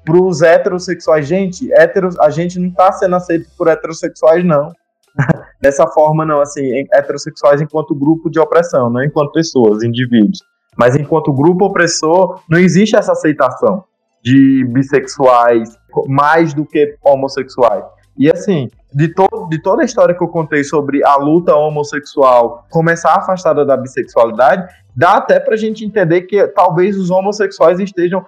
[0.05, 4.73] para os heterossexuais, gente, heteros, a gente não tá sendo aceito por heterossexuais não.
[5.61, 10.41] Dessa forma não, assim, heterossexuais enquanto grupo de opressão, não enquanto pessoas, indivíduos.
[10.81, 13.85] Mas enquanto grupo opressor, não existe essa aceitação
[14.23, 17.85] de bissexuais mais do que homossexuais.
[18.17, 22.65] E assim, de, to de toda a história que eu contei sobre a luta homossexual
[22.71, 28.25] começar afastada da bissexualidade, dá até pra gente entender que talvez os homossexuais estejam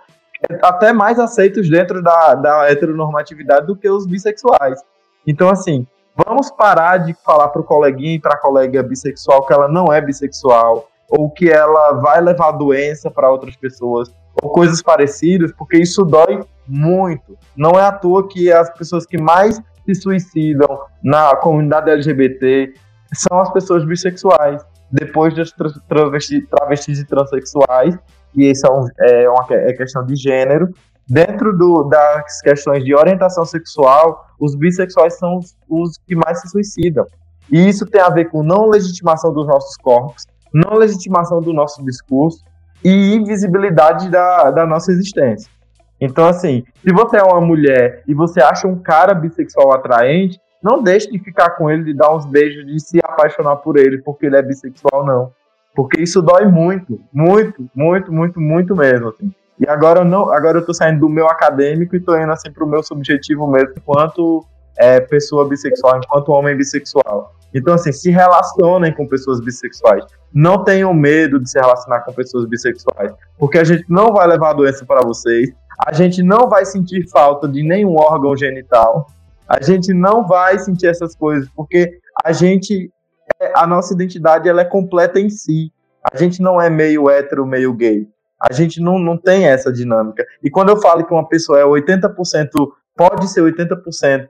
[0.62, 4.78] até mais aceitos dentro da, da heteronormatividade do que os bissexuais.
[5.26, 9.90] Então, assim, vamos parar de falar pro coleguinha e pra colega bissexual que ela não
[9.90, 14.10] é bissexual, ou que ela vai levar doença para outras pessoas,
[14.42, 17.36] ou coisas parecidas, porque isso dói muito.
[17.54, 22.72] Não é à toa que as pessoas que mais se suicidam na comunidade LGBT
[23.12, 25.52] são as pessoas bissexuais, depois das
[25.86, 27.98] travestis, travestis e transexuais,
[28.34, 28.66] e isso
[29.00, 30.70] é, uma é questão de gênero.
[31.06, 36.48] Dentro do, das questões de orientação sexual, os bissexuais são os, os que mais se
[36.48, 37.04] suicidam.
[37.50, 41.84] E isso tem a ver com não legitimação dos nossos corpos, não legitimação do nosso
[41.84, 42.44] discurso
[42.84, 45.50] e invisibilidade da, da nossa existência.
[46.00, 50.82] Então, assim, se você é uma mulher e você acha um cara bissexual atraente, não
[50.82, 54.26] deixe de ficar com ele, de dar uns beijos, de se apaixonar por ele porque
[54.26, 55.32] ele é bissexual, não.
[55.74, 59.32] Porque isso dói muito, muito, muito, muito, muito mesmo, assim.
[59.58, 62.50] E agora eu não, agora eu tô saindo do meu acadêmico e tô indo assim
[62.50, 64.44] pro meu subjetivo mesmo, enquanto
[64.78, 67.34] é, pessoa bissexual, enquanto homem bissexual.
[67.54, 70.04] Então, assim, se relacionem com pessoas bissexuais.
[70.32, 74.54] Não tenham medo de se relacionar com pessoas bissexuais, porque a gente não vai levar
[74.54, 75.50] doença para vocês,
[75.86, 79.06] a gente não vai sentir falta de nenhum órgão genital,
[79.46, 82.90] a gente não vai sentir essas coisas, porque a gente,
[83.38, 85.70] é, a nossa identidade ela é completa em si.
[86.12, 88.08] A gente não é meio hétero, meio gay.
[88.40, 90.26] A gente não, não tem essa dinâmica.
[90.42, 92.48] E quando eu falo que uma pessoa é 80%,
[92.96, 94.26] pode ser 80%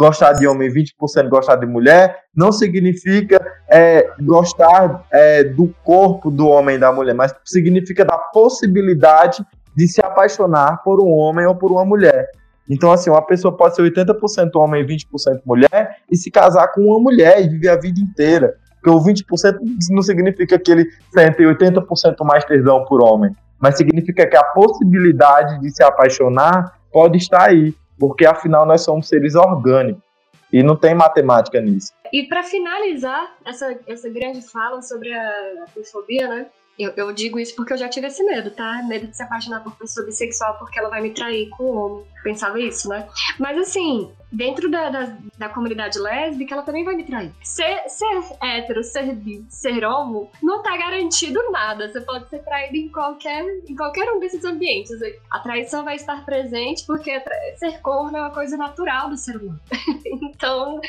[0.00, 6.30] gostar de homem e 20% gostar de mulher, não significa é, gostar é, do corpo
[6.30, 9.44] do homem e da mulher, mas significa da possibilidade
[9.76, 12.30] de se apaixonar por um homem ou por uma mulher.
[12.66, 16.80] Então, assim, uma pessoa pode ser 80% homem e 20% mulher e se casar com
[16.80, 18.54] uma mulher e viver a vida inteira.
[18.76, 19.58] Porque o 20%
[19.90, 25.60] não significa que ele sente 80% mais tesão por homem, mas significa que a possibilidade
[25.60, 30.02] de se apaixonar pode estar aí porque afinal nós somos seres orgânicos
[30.50, 31.92] e não tem matemática nisso.
[32.12, 35.28] E para finalizar essa, essa grande fala sobre a,
[35.62, 36.46] a fobia, né?
[36.80, 38.82] Eu, eu, digo isso porque eu já tive esse medo, tá?
[38.88, 42.06] Medo de se apaixonar por pessoa bissexual porque ela vai me trair com o homem.
[42.22, 43.06] Pensava isso, né?
[43.38, 47.32] Mas assim, dentro da, da, da, comunidade lésbica, ela também vai me trair.
[47.42, 51.92] Ser, ser hétero, ser bi, ser homo, não tá garantido nada.
[51.92, 54.92] Você pode ser traído em qualquer, em qualquer um desses ambientes.
[55.30, 57.22] A traição vai estar presente porque
[57.58, 59.60] ser corno é uma coisa natural do ser humano.
[60.22, 60.80] então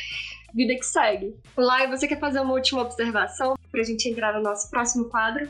[0.53, 1.35] vida que segue.
[1.57, 5.49] Lai, você quer fazer uma última observação pra gente entrar no nosso próximo quadro?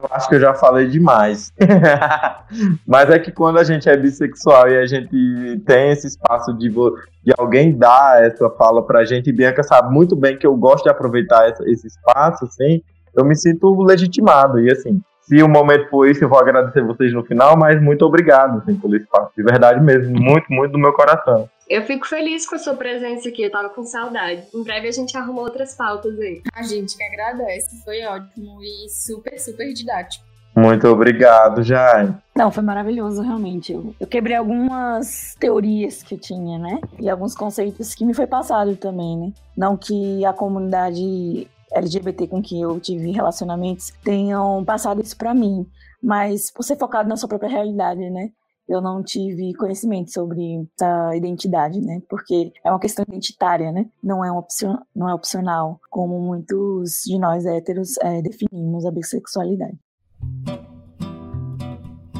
[0.00, 1.52] Eu acho que eu já falei demais.
[2.86, 6.68] Mas é que quando a gente é bissexual e a gente tem esse espaço de,
[6.68, 10.84] de alguém dar essa fala pra gente, e Bianca sabe muito bem que eu gosto
[10.84, 12.82] de aproveitar essa, esse espaço, assim,
[13.14, 14.60] eu me sinto legitimado.
[14.60, 18.04] E assim, se o momento for isso, eu vou agradecer vocês no final, mas muito
[18.04, 19.30] obrigado assim, pelo espaço.
[19.36, 21.48] De verdade mesmo, muito, muito do meu coração.
[21.68, 24.44] Eu fico feliz com a sua presença aqui, eu tava com saudade.
[24.54, 26.40] Em breve a gente arruma outras pautas aí.
[26.54, 30.24] A gente que agradece, foi ótimo e super, super didático.
[30.54, 32.16] Muito obrigado, Jai.
[32.34, 33.72] Não, foi maravilhoso, realmente.
[33.72, 36.80] Eu, eu, quebrei algumas teorias que eu tinha, né?
[36.98, 39.32] E alguns conceitos que me foi passado também, né?
[39.54, 45.66] Não que a comunidade LGBT com que eu tive relacionamentos tenham passado isso para mim,
[46.02, 48.30] mas por ser focado na sua própria realidade, né?
[48.68, 52.02] Eu não tive conhecimento sobre essa identidade, né?
[52.08, 53.86] Porque é uma questão identitária, né?
[54.02, 59.78] Não é, opcion, não é opcional, como muitos de nós héteros é, definimos a bissexualidade.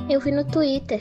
[0.09, 1.01] Eu vi no Twitter.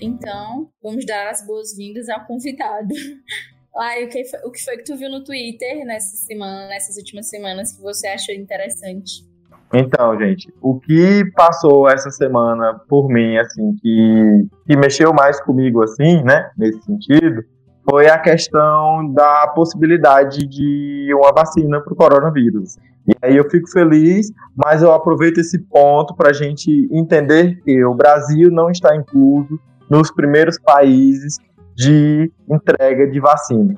[0.00, 2.94] Então, vamos dar as boas-vindas ao convidado.
[3.74, 6.96] Ai, o que, foi, o que foi que tu viu no Twitter nessa semana, nessas
[6.98, 9.31] últimas semanas que você achou interessante?
[9.72, 15.82] Então, gente, o que passou essa semana por mim, assim, que, que mexeu mais comigo,
[15.82, 17.42] assim, né, nesse sentido,
[17.88, 22.76] foi a questão da possibilidade de uma vacina para o coronavírus.
[23.08, 27.84] E aí eu fico feliz, mas eu aproveito esse ponto para a gente entender que
[27.84, 29.58] o Brasil não está incluso
[29.90, 31.38] nos primeiros países
[31.74, 33.74] de entrega de vacina.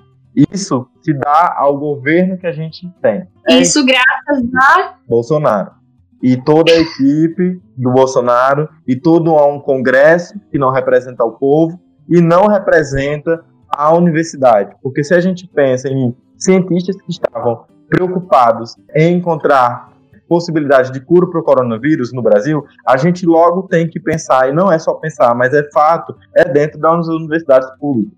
[0.52, 3.26] Isso se dá ao governo que a gente tem.
[3.48, 5.83] Isso é graças a Bolsonaro.
[6.24, 11.78] E toda a equipe do Bolsonaro e todo um congresso que não representa o povo
[12.08, 14.74] e não representa a universidade.
[14.82, 19.92] Porque se a gente pensa em cientistas que estavam preocupados em encontrar
[20.26, 24.52] possibilidade de cura para o coronavírus no Brasil, a gente logo tem que pensar, e
[24.54, 28.16] não é só pensar, mas é fato, é dentro das universidades públicas.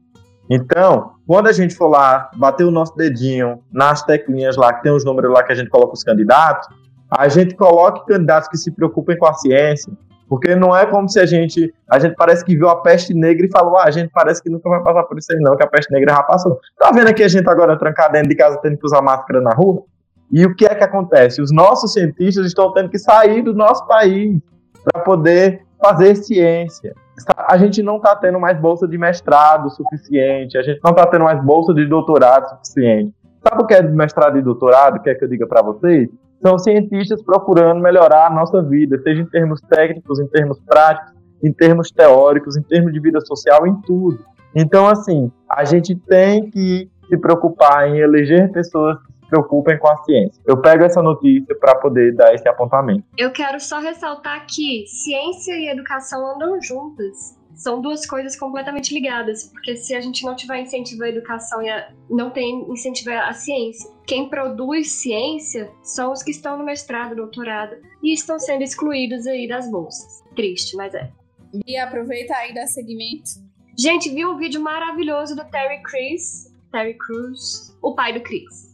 [0.48, 4.92] Então, quando a gente for lá bater o nosso dedinho nas teclinhas lá, que tem
[4.92, 6.68] os números lá que a gente coloca os candidatos,
[7.10, 9.92] a gente coloque candidatos que se preocupem com a ciência,
[10.28, 11.72] porque não é como se a gente.
[11.88, 14.50] A gente parece que viu a peste negra e falou: ah, a gente parece que
[14.50, 16.58] nunca vai passar por isso aí, não, que a peste negra já passou.
[16.78, 19.54] Tá vendo aqui a gente agora trancado dentro de casa tendo que usar máscara na
[19.54, 19.84] rua?
[20.32, 21.40] E o que é que acontece?
[21.40, 24.40] Os nossos cientistas estão tendo que sair do nosso país
[24.82, 26.94] para poder fazer ciência.
[27.48, 31.24] A gente não está tendo mais bolsa de mestrado suficiente, a gente não está tendo
[31.24, 33.14] mais bolsa de doutorado suficiente.
[33.46, 35.00] Sabe o que é mestrado e doutorado?
[35.00, 36.08] Quer que eu diga para vocês?
[36.42, 41.52] São cientistas procurando melhorar a nossa vida, seja em termos técnicos, em termos práticos, em
[41.52, 44.18] termos teóricos, em termos de vida social, em tudo.
[44.54, 49.88] Então, assim, a gente tem que se preocupar em eleger pessoas que se preocupem com
[49.88, 50.40] a ciência.
[50.46, 53.04] Eu pego essa notícia para poder dar esse apontamento.
[53.16, 59.44] Eu quero só ressaltar que ciência e educação andam juntas são duas coisas completamente ligadas,
[59.44, 63.32] porque se a gente não tiver incentivo à educação e a, não tem incentivo à
[63.32, 69.26] ciência, quem produz ciência são os que estão no mestrado, doutorado e estão sendo excluídos
[69.26, 70.22] aí das bolsas.
[70.36, 71.10] Triste, mas é.
[71.66, 73.30] E aproveita aí da segmento.
[73.78, 78.72] Gente, vi um vídeo maravilhoso do Terry Crews, Terry Crews, o pai do Chris.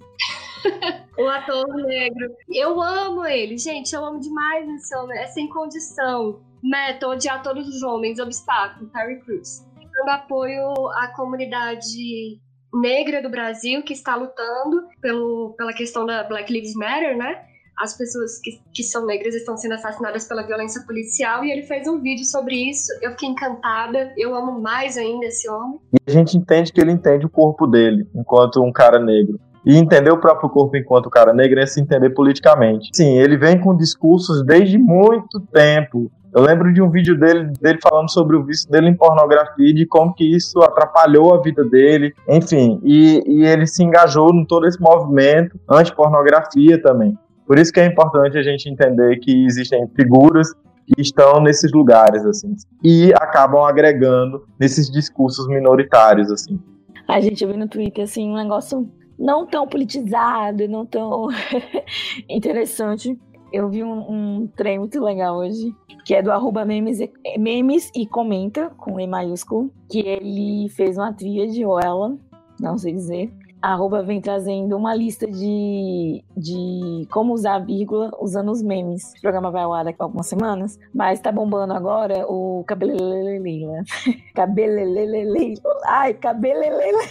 [1.19, 2.35] o ator negro.
[2.49, 6.41] Eu amo ele, gente, eu amo demais esse homem, é sem condição.
[6.63, 9.67] Meta, odiar todos os homens, obstáculo, Terry Crews.
[9.77, 12.41] Dando apoio à comunidade
[12.73, 17.37] negra do Brasil que está lutando pelo, pela questão da Black Lives Matter, né?
[17.79, 21.89] As pessoas que, que são negras estão sendo assassinadas pela violência policial e ele fez
[21.89, 22.87] um vídeo sobre isso.
[23.03, 25.81] Eu fiquei encantada, eu amo mais ainda esse homem.
[25.93, 29.41] E a gente entende que ele entende o corpo dele enquanto um cara negro.
[29.65, 32.91] E entender o próprio corpo enquanto cara negro é se entender politicamente.
[32.95, 37.79] Sim, ele vem com discursos desde muito tempo eu lembro de um vídeo dele, dele
[37.83, 41.63] falando sobre o vício dele em pornografia e de como que isso atrapalhou a vida
[41.65, 47.19] dele, enfim, e, e ele se engajou em todo esse movimento anti-pornografia também.
[47.47, 50.49] Por isso que é importante a gente entender que existem figuras
[50.87, 56.59] que estão nesses lugares, assim, e acabam agregando nesses discursos minoritários, assim.
[57.07, 61.29] A gente viu no Twitter, assim, um negócio não tão politizado, não tão
[62.29, 63.19] interessante.
[63.53, 65.75] Eu vi um, um trem muito legal hoje,
[66.07, 70.97] que é do arroba memes e, memes e comenta, com E maiúsculo, que ele fez
[70.97, 72.17] uma tríade, ou ela,
[72.59, 73.31] não sei dizer,
[73.63, 79.13] arroba vem trazendo uma lista de, de como usar vírgula usando os memes.
[79.19, 83.85] O programa vai ao ar daqui a algumas semanas, mas tá bombando agora o cabeleleleila.
[84.35, 85.61] cabeleleleila.
[85.87, 87.03] Ai, cabeleleleila.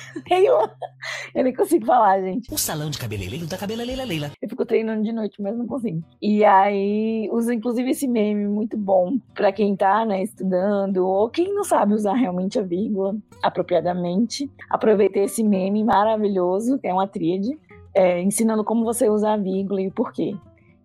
[1.33, 2.53] Eu nem consigo falar, gente.
[2.53, 4.31] O salão de cabeleireiro da cabeleleila.
[4.41, 6.03] Eu fico treinando de noite, mas não consigo.
[6.21, 11.53] E aí, usa inclusive esse meme muito bom para quem tá, né, estudando, ou quem
[11.53, 14.49] não sabe usar realmente a vírgula apropriadamente.
[14.69, 17.57] Aproveitei esse meme maravilhoso maravilhoso, é uma tríade,
[17.93, 20.35] é, ensinando como você usa a vírgula e o porquê.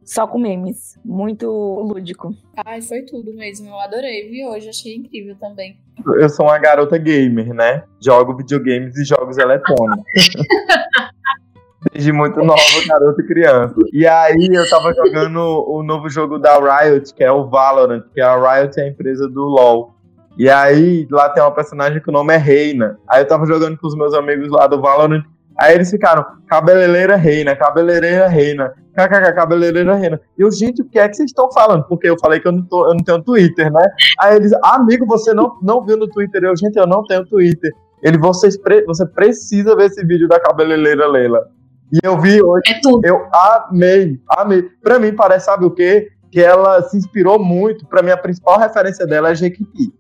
[0.04, 0.96] Só com memes.
[1.04, 2.32] Muito lúdico.
[2.64, 3.68] Ai, foi tudo mesmo.
[3.68, 4.68] Eu adorei, vi hoje.
[4.68, 5.76] Achei incrível também.
[6.20, 7.82] Eu sou uma garota gamer, né?
[8.00, 10.04] Jogo videogames e jogos eletrônicos.
[11.92, 13.74] Desde muito nova, garota e criança.
[13.92, 18.20] E aí eu tava jogando o novo jogo da Riot, que é o Valorant, que
[18.20, 19.94] a Riot é a empresa do LoL.
[20.38, 22.98] E aí lá tem uma personagem que o nome é Reina.
[23.08, 25.24] Aí eu tava jogando com os meus amigos lá do Valorant
[25.58, 30.20] Aí eles ficaram, cabeleireira reina, cabeleireira reina, kkk, cabeleireira reina.
[30.38, 31.84] E eu, gente, o que é que vocês estão falando?
[31.84, 33.84] Porque eu falei que eu não, tô, eu não tenho Twitter, né?
[34.20, 36.44] Aí eles, amigo, você não, não viu no Twitter?
[36.44, 37.70] Eu, gente, eu não tenho Twitter.
[38.02, 41.48] Ele, vocês pre, você precisa ver esse vídeo da cabeleireira Leila.
[41.92, 42.62] E eu vi hoje.
[42.68, 43.06] É tudo.
[43.06, 44.62] Eu amei, amei.
[44.82, 46.08] Pra mim, parece, sabe o quê?
[46.30, 47.86] Que ela se inspirou muito.
[47.86, 49.92] Pra mim, a principal referência dela é Jequiti.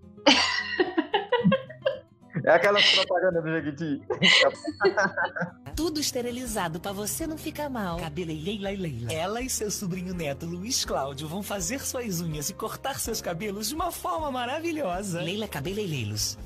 [2.46, 4.00] É aquela propaganda do Jequiti.
[5.74, 7.98] Tudo esterilizado para você não ficar mal.
[7.98, 9.12] Cabeleireira Leila.
[9.12, 13.68] Ela e seu sobrinho neto Luiz Cláudio vão fazer suas unhas e cortar seus cabelos
[13.68, 15.20] de uma forma maravilhosa.
[15.20, 16.38] Leila Cabeleireiros.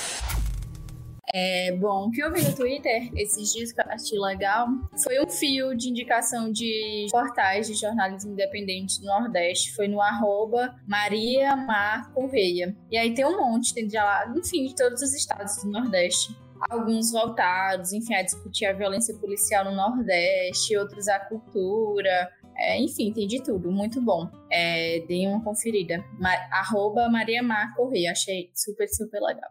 [1.32, 4.66] É, bom, o que eu vi no Twitter esses dias que eu achei legal
[5.02, 9.74] foi um fio de indicação de portais de jornalismo independente do Nordeste.
[9.74, 12.76] Foi no arroba Maria Mar Correia.
[12.90, 16.36] E aí tem um monte, tem de lá, enfim, de todos os estados do Nordeste
[16.68, 23.12] alguns voltados, enfim, a discutir a violência policial no Nordeste, outros a cultura, é, enfim,
[23.12, 24.28] tem de tudo, muito bom.
[24.52, 26.04] É, deem uma conferida.
[26.18, 29.50] Ma arroba Maria Mar Correia, achei super, super legal.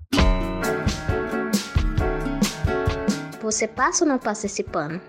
[3.51, 5.01] Você passa ou não passa esse pano?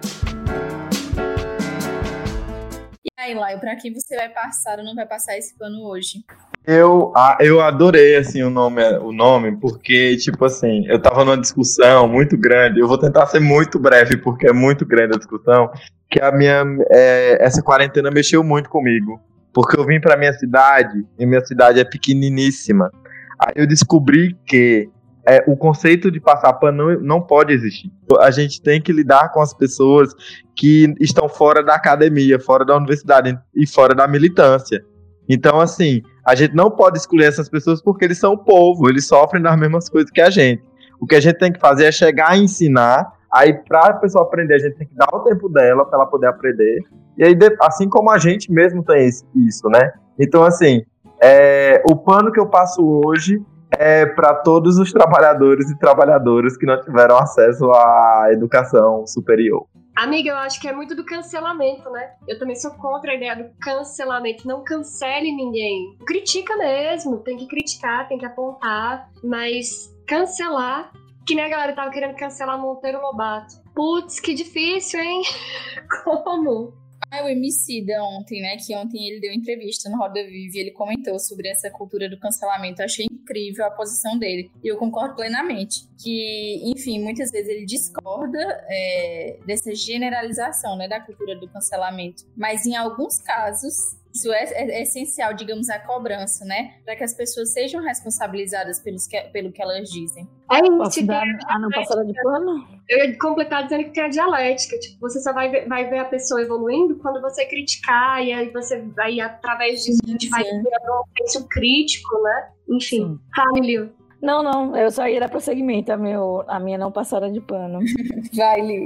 [3.05, 6.25] E aí, Laio, pra quem você vai passar ou não vai passar esse pano hoje?
[6.67, 12.09] Eu, eu adorei, assim, o nome, o nome, porque, tipo assim, eu tava numa discussão
[12.09, 15.71] muito grande, eu vou tentar ser muito breve, porque é muito grande a discussão,
[16.11, 19.21] que a minha, é, essa quarentena mexeu muito comigo,
[19.53, 22.91] porque eu vim pra minha cidade, e minha cidade é pequeniníssima,
[23.39, 24.89] aí eu descobri que
[25.27, 27.91] é, o conceito de passar pano não, não pode existir.
[28.21, 30.15] A gente tem que lidar com as pessoas
[30.57, 34.85] que estão fora da academia, fora da universidade e fora da militância.
[35.29, 39.43] Então, assim, a gente não pode excluir essas pessoas porque eles são povo, eles sofrem
[39.43, 40.63] das mesmas coisas que a gente.
[41.01, 44.25] O que a gente tem que fazer é chegar a ensinar, aí para a pessoa
[44.25, 46.81] aprender, a gente tem que dar o tempo dela para ela poder aprender.
[47.17, 49.93] E aí, assim como a gente mesmo tem isso, né?
[50.19, 50.83] Então, assim,
[51.23, 53.41] é, o pano que eu passo hoje
[53.81, 59.67] é para todos os trabalhadores e trabalhadoras que não tiveram acesso à educação superior.
[59.97, 62.11] Amiga, eu acho que é muito do cancelamento, né?
[62.29, 64.47] Eu também sou contra a ideia do cancelamento.
[64.47, 65.97] Não cancele ninguém.
[66.07, 70.93] Critica mesmo, tem que criticar, tem que apontar, mas cancelar.
[71.27, 73.55] Que nem a galera tava querendo cancelar Monteiro Lobato.
[73.75, 75.23] Putz, que difícil, hein?
[76.05, 76.75] Como?
[77.13, 78.57] Ah, o Emicida ontem, né?
[78.57, 82.19] Que ontem ele deu entrevista no Roda Vive e ele comentou sobre essa cultura do
[82.19, 82.81] cancelamento.
[82.81, 84.51] Eu achei incrível a posição dele.
[84.63, 85.89] E eu concordo plenamente.
[86.01, 88.39] Que, enfim, muitas vezes ele discorda
[88.69, 90.87] é, dessa generalização, né?
[90.87, 92.25] Da cultura do cancelamento.
[92.37, 96.75] Mas em alguns casos, isso é, é, é, essencial, digamos, a cobrança, né?
[96.85, 100.29] Para que as pessoas sejam responsabilizadas pelos que, pelo que elas dizem.
[100.51, 100.77] É isso.
[100.79, 102.67] Posso dar a não passada de pano?
[102.89, 104.79] Eu ia completar dizendo que tem a dialética.
[104.79, 108.51] Tipo, você só vai ver, vai ver a pessoa evoluindo quando você criticar, e aí
[108.51, 112.49] você vai, através disso, a gente vai ter um penso crítico, né?
[112.69, 113.19] Enfim,
[113.61, 113.91] Liu.
[114.23, 117.81] Não, não, eu só ia dar prosseguimento a, meu, a minha não passada de pano.
[118.35, 118.85] vai, Liu.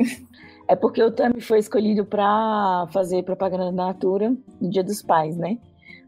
[0.66, 5.36] É porque o Tami foi escolhido para fazer propaganda da Natura no Dia dos Pais,
[5.36, 5.58] né?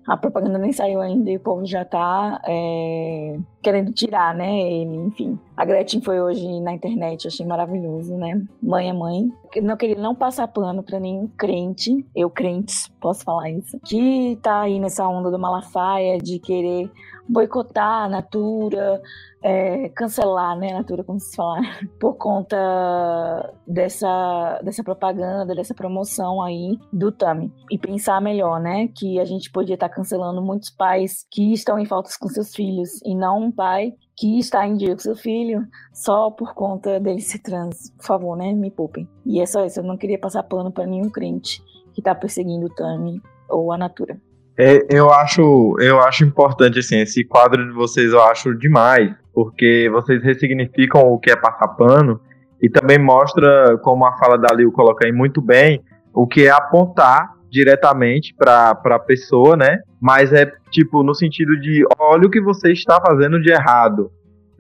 [0.07, 4.61] A propaganda nem saiu ainda e o povo já tá é, querendo tirar, né?
[4.61, 5.37] Ele, enfim.
[5.57, 8.41] A Gretchen foi hoje na internet, achei maravilhoso, né?
[8.63, 9.29] Mãe é mãe.
[9.61, 14.61] Não queria não passar pano para nenhum crente, eu crentes, posso falar isso, que tá
[14.61, 16.89] aí nessa onda do Malafaia de querer
[17.29, 19.03] boicotar a Natura,
[19.43, 21.61] é, cancelar né, a Natura, como se fala,
[22.01, 27.53] por conta dessa, dessa propaganda, dessa promoção aí do Tami.
[27.71, 31.79] E pensar melhor, né, que a gente podia estar tá cancelando muitos pais que estão
[31.79, 35.67] em faltas com seus filhos e não pai que está em dia com seu filho
[35.93, 37.91] só por conta dele ser trans.
[37.97, 39.09] Por favor, né, me poupem.
[39.25, 42.67] E é só isso, eu não queria passar pano para nenhum crente que está perseguindo
[42.67, 44.19] o Tami ou a Natura.
[44.59, 49.89] É, eu acho, eu acho importante assim, esse quadro de vocês eu acho demais, porque
[49.93, 52.21] vocês ressignificam o que é passar pano
[52.61, 55.83] e também mostra, como a fala da Liu coloca aí muito bem,
[56.13, 59.81] o que é apontar diretamente para a pessoa, né?
[60.01, 64.11] Mas é tipo no sentido de olha o que você está fazendo de errado.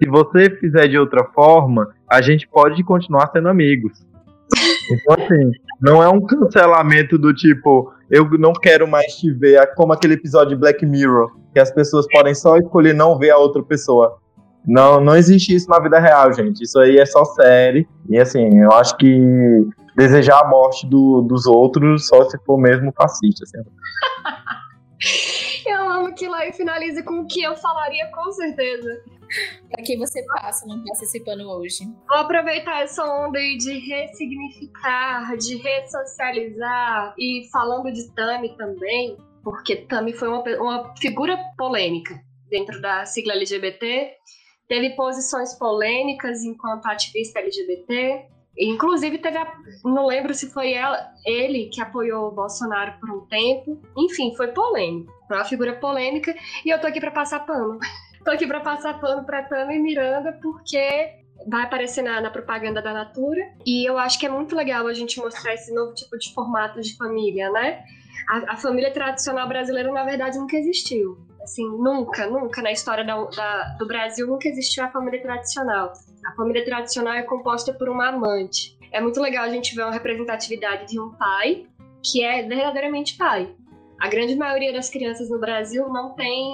[0.02, 4.04] Se você fizer de outra forma, a gente pode continuar sendo amigos.
[4.88, 9.92] Então, assim, não é um cancelamento do tipo, eu não quero mais te ver, como
[9.92, 13.64] aquele episódio de Black Mirror, que as pessoas podem só escolher não ver a outra
[13.64, 14.16] pessoa.
[14.66, 16.62] Não, não existe isso na vida real, gente.
[16.62, 17.88] Isso aí é só série.
[18.08, 19.66] E assim, eu acho que
[19.96, 23.44] desejar a morte do, dos outros só se for mesmo fascista.
[23.44, 23.58] Assim.
[25.66, 29.02] eu amo que lá e finalize com o que eu falaria com certeza.
[29.70, 31.84] Pra que você passa não participando hoje?
[32.08, 39.76] Vou aproveitar essa onda aí de ressignificar, de ressocializar e falando de Tami também, porque
[39.76, 44.12] Tami foi uma, uma figura polêmica dentro da sigla LGBT,
[44.68, 48.26] teve posições polêmicas enquanto ativista LGBT,
[48.58, 49.52] Inclusive, teve a,
[49.84, 53.80] não lembro se foi ela, ele que apoiou o Bolsonaro por um tempo.
[53.96, 55.12] Enfim, foi polêmico.
[55.28, 56.34] Foi uma figura polêmica.
[56.64, 57.78] E eu tô aqui para passar pano.
[58.24, 61.10] tô aqui para passar pano pra Tana e Miranda, porque
[61.46, 63.40] vai aparecer na, na, propaganda da Natura.
[63.64, 66.80] E eu acho que é muito legal a gente mostrar esse novo tipo de formato
[66.80, 67.84] de família, né?
[68.28, 71.25] A, a família tradicional brasileira, na verdade, nunca existiu.
[71.46, 75.92] Assim, nunca, nunca na história da, da, do Brasil nunca existiu a família tradicional.
[76.26, 78.76] A família tradicional é composta por uma amante.
[78.90, 81.68] É muito legal a gente ver uma representatividade de um pai
[82.02, 83.54] que é verdadeiramente pai.
[84.00, 86.44] A grande maioria das crianças no Brasil não tem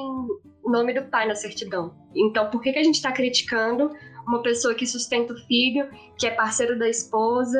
[0.62, 1.95] o nome do pai na certidão.
[2.14, 3.90] Então, por que, que a gente está criticando
[4.26, 5.88] uma pessoa que sustenta o filho,
[6.18, 7.59] que é parceiro da esposa,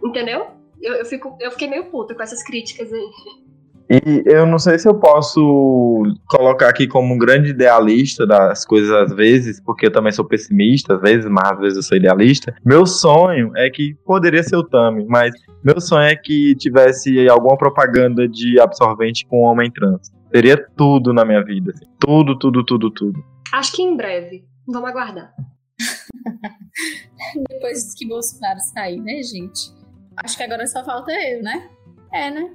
[0.00, 0.46] entendeu?
[0.80, 3.10] Eu, eu, fico, eu fiquei meio puta com essas críticas aí.
[3.90, 8.90] E eu não sei se eu posso colocar aqui como um grande idealista das coisas
[8.90, 12.54] às vezes, porque eu também sou pessimista às vezes, mas às vezes eu sou idealista.
[12.64, 15.34] Meu sonho é que poderia ser o Tami, mas
[15.64, 20.12] meu sonho é que tivesse alguma propaganda de absorvente com homem trans.
[20.30, 21.72] Seria tudo na minha vida.
[21.74, 21.86] Assim.
[21.98, 23.24] Tudo, tudo, tudo, tudo.
[23.52, 24.44] Acho que em breve.
[24.66, 25.32] Vamos aguardar.
[27.48, 29.72] Depois que Bolsonaro sair, né, gente?
[30.16, 31.70] Acho que agora só falta eu, né?
[32.12, 32.50] É, né?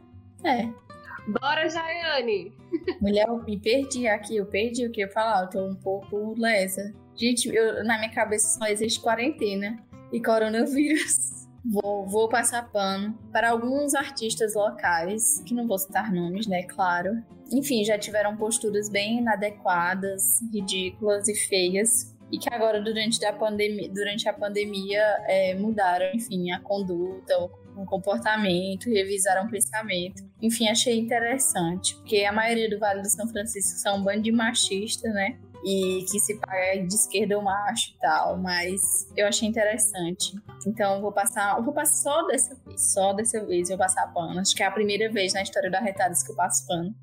[0.46, 0.84] É.
[1.28, 2.54] Bora, Jaiane!
[3.00, 6.36] Mulher, eu me perdi aqui, eu perdi o que eu falar, eu tô um pouco
[6.38, 6.94] lesa.
[7.16, 11.32] Gente, eu, na minha cabeça só existe quarentena e coronavírus.
[11.66, 17.24] Vou, vou passar pano para alguns artistas locais, que não vou citar nomes, né, claro.
[17.54, 23.90] Enfim, já tiveram posturas bem inadequadas, ridículas e feias e que agora durante a pandemia,
[23.90, 27.48] durante a pandemia é, mudaram, enfim, a conduta, o
[27.86, 30.24] comportamento, revisaram o pensamento.
[30.42, 34.32] Enfim, achei interessante, porque a maioria do Vale do São Francisco são um bando de
[34.32, 35.38] machistas, né?
[35.66, 38.82] E que se paga de esquerda ou macho e tal, mas
[39.16, 40.34] eu achei interessante.
[40.68, 44.40] Então vou passar, vou passar só dessa vez, só dessa vez eu vou passar pano.
[44.40, 46.94] Acho que é a primeira vez na história da Retadas que eu passo pano.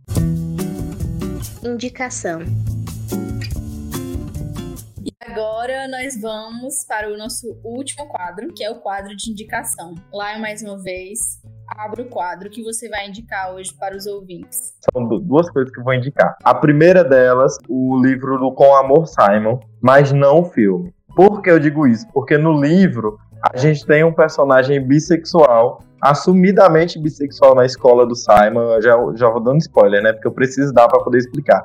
[1.64, 2.40] Indicação.
[5.30, 9.94] Agora nós vamos para o nosso último quadro, que é o quadro de indicação.
[10.12, 14.74] Lá, mais uma vez, abro o quadro que você vai indicar hoje para os ouvintes.
[14.92, 16.36] São duas coisas que eu vou indicar.
[16.42, 20.92] A primeira delas, o livro do Com Amor Simon, mas não o filme.
[21.14, 22.08] Por que eu digo isso?
[22.12, 28.80] Porque no livro a gente tem um personagem bissexual, assumidamente bissexual na escola do Simon.
[28.80, 30.12] Já, já vou dando spoiler, né?
[30.12, 31.62] Porque eu preciso dar para poder explicar.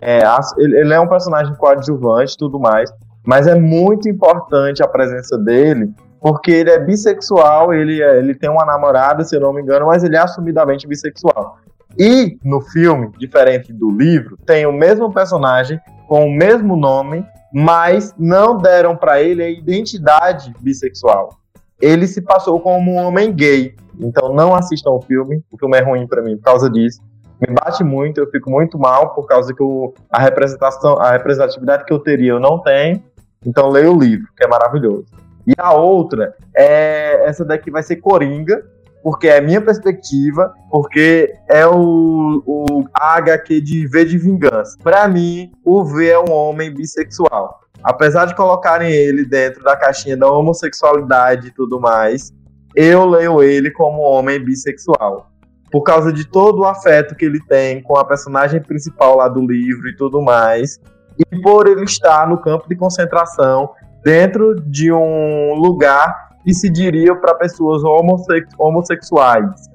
[0.00, 0.22] É,
[0.58, 2.92] ele é um personagem coadjuvante e tudo mais,
[3.24, 8.48] mas é muito importante a presença dele, porque ele é bissexual, ele, é, ele tem
[8.48, 11.58] uma namorada, se eu não me engano, mas ele é assumidamente bissexual.
[11.98, 15.78] E no filme, diferente do livro, tem o mesmo personagem
[16.08, 21.36] com o mesmo nome, mas não deram para ele a identidade bissexual.
[21.78, 23.74] Ele se passou como um homem gay.
[24.00, 27.02] Então não assistam o filme, o filme é ruim para mim por causa disso
[27.46, 29.62] me bate muito, eu fico muito mal por causa que
[30.10, 33.02] a representação, a representatividade que eu teria eu não tenho.
[33.44, 35.06] Então leio o livro, que é maravilhoso.
[35.44, 38.64] E a outra é essa daqui vai ser Coringa,
[39.02, 44.78] porque é minha perspectiva, porque é o, o HQ de V de Vingança.
[44.80, 47.60] Para mim, o V é um homem bissexual.
[47.82, 52.32] Apesar de colocarem ele dentro da caixinha da homossexualidade e tudo mais,
[52.76, 55.31] eu leio ele como homem bissexual
[55.72, 59.40] por causa de todo o afeto que ele tem com a personagem principal lá do
[59.40, 60.78] livro e tudo mais,
[61.18, 63.70] e por ele estar no campo de concentração
[64.04, 69.70] dentro de um lugar que se diria para pessoas homossex homossexuais.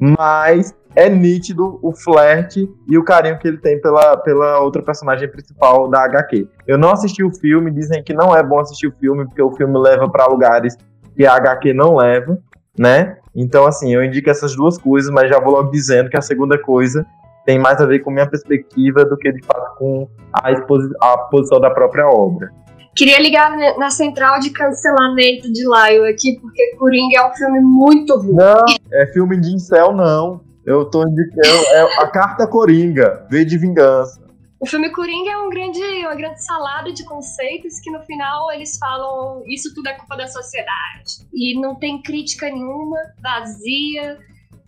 [0.00, 5.28] Mas é nítido o flerte e o carinho que ele tem pela, pela outra personagem
[5.28, 6.48] principal da HQ.
[6.66, 9.52] Eu não assisti o filme, dizem que não é bom assistir o filme, porque o
[9.52, 10.76] filme leva para lugares
[11.14, 12.38] que a HQ não leva,
[12.78, 13.16] né?
[13.34, 16.58] Então, assim, eu indico essas duas coisas, mas já vou logo dizendo que a segunda
[16.58, 17.06] coisa
[17.44, 21.60] tem mais a ver com minha perspectiva do que, de fato, com a, a posição
[21.60, 22.50] da própria obra.
[22.94, 28.16] Queria ligar na central de cancelamento de Lyle aqui, porque Coringa é um filme muito
[28.18, 28.34] ruim.
[28.34, 30.40] Não, é filme de incel, não.
[30.66, 31.64] Eu tô indicando.
[31.72, 34.20] É a carta Coringa, V de Vingança.
[34.60, 38.76] O filme Coringa é um grande, uma grande salada de conceitos que no final eles
[38.76, 41.28] falam isso tudo é culpa da sociedade.
[41.32, 44.18] E não tem crítica nenhuma, vazia,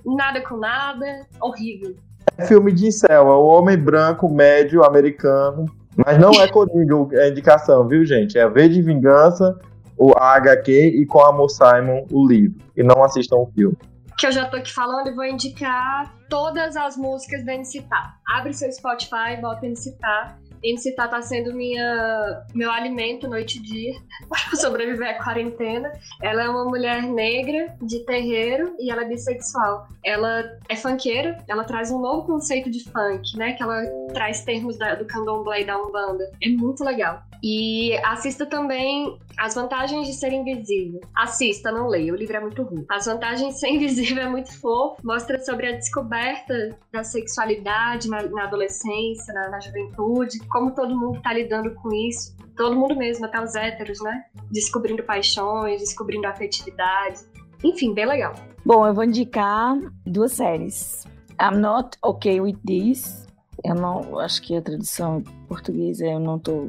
[0.07, 1.97] nada com nada, horrível.
[2.39, 5.67] É filme de incel, é o homem branco, médio, americano.
[5.97, 8.39] Mas não é Coringa a é indicação, viu, gente?
[8.39, 9.59] É V de Vingança,
[9.99, 12.61] o HQ e com Amor Simon, o livro.
[12.77, 13.77] E não assistam o filme
[14.21, 18.21] que eu já tô aqui falando e vou indicar todas as músicas da Nicitar.
[18.29, 20.39] Abre seu Spotify, bota Nicitar.
[20.63, 23.95] Nicitar tá sendo minha, meu alimento noite e dia
[24.29, 25.91] para sobreviver à quarentena.
[26.21, 29.89] Ela é uma mulher negra de terreiro e ela é bissexual.
[30.05, 33.55] Ela é funkeira, ela traz um novo conceito de funk, né?
[33.55, 36.31] Que ela traz termos da, do candomblé e da umbanda.
[36.43, 37.23] É muito legal.
[37.43, 41.01] E assista também As Vantagens de Ser Invisível.
[41.17, 42.85] Assista, não leia, o livro é muito ruim.
[42.91, 48.23] As Vantagens de Ser Invisível é muito fofo, mostra sobre a descoberta da sexualidade na,
[48.25, 52.37] na adolescência, na, na, juventude, como todo mundo tá lidando com isso.
[52.55, 54.27] Todo mundo mesmo, até os héteros, né?
[54.51, 57.21] Descobrindo paixões, descobrindo afetividade.
[57.65, 58.35] Enfim, bem legal.
[58.63, 59.75] Bom, eu vou indicar
[60.05, 61.07] duas séries.
[61.41, 63.27] I'm Not Okay With This.
[63.65, 66.69] Eu não acho que a tradução em português eu não tô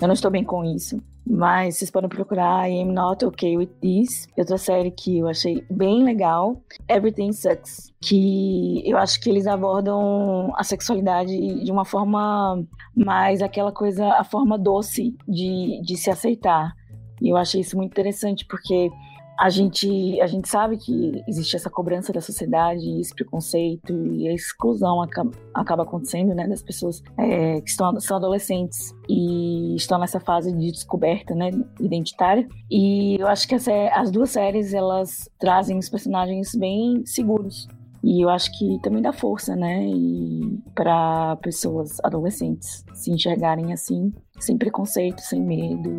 [0.00, 0.98] eu não estou bem com isso.
[1.28, 4.28] Mas vocês podem procurar I Am Not Okay With This.
[4.36, 7.92] Outra série que eu achei bem legal, Everything Sucks.
[8.00, 12.64] Que eu acho que eles abordam a sexualidade de uma forma
[12.94, 16.72] mais aquela coisa, a forma doce de, de se aceitar.
[17.20, 18.88] E eu achei isso muito interessante, porque
[19.38, 24.32] a gente, a gente sabe que existe essa cobrança da sociedade, esse preconceito e a
[24.32, 30.20] exclusão acaba, acaba acontecendo, né, das pessoas é, que estão, são adolescentes e estão nessa
[30.20, 32.46] fase de descoberta, né, identitária.
[32.70, 37.68] E eu acho que essa, as duas séries, elas trazem os personagens bem seguros
[38.02, 39.84] e eu acho que também dá força, né?
[39.86, 45.90] E para pessoas adolescentes se enxergarem assim, sem preconceito, sem medo.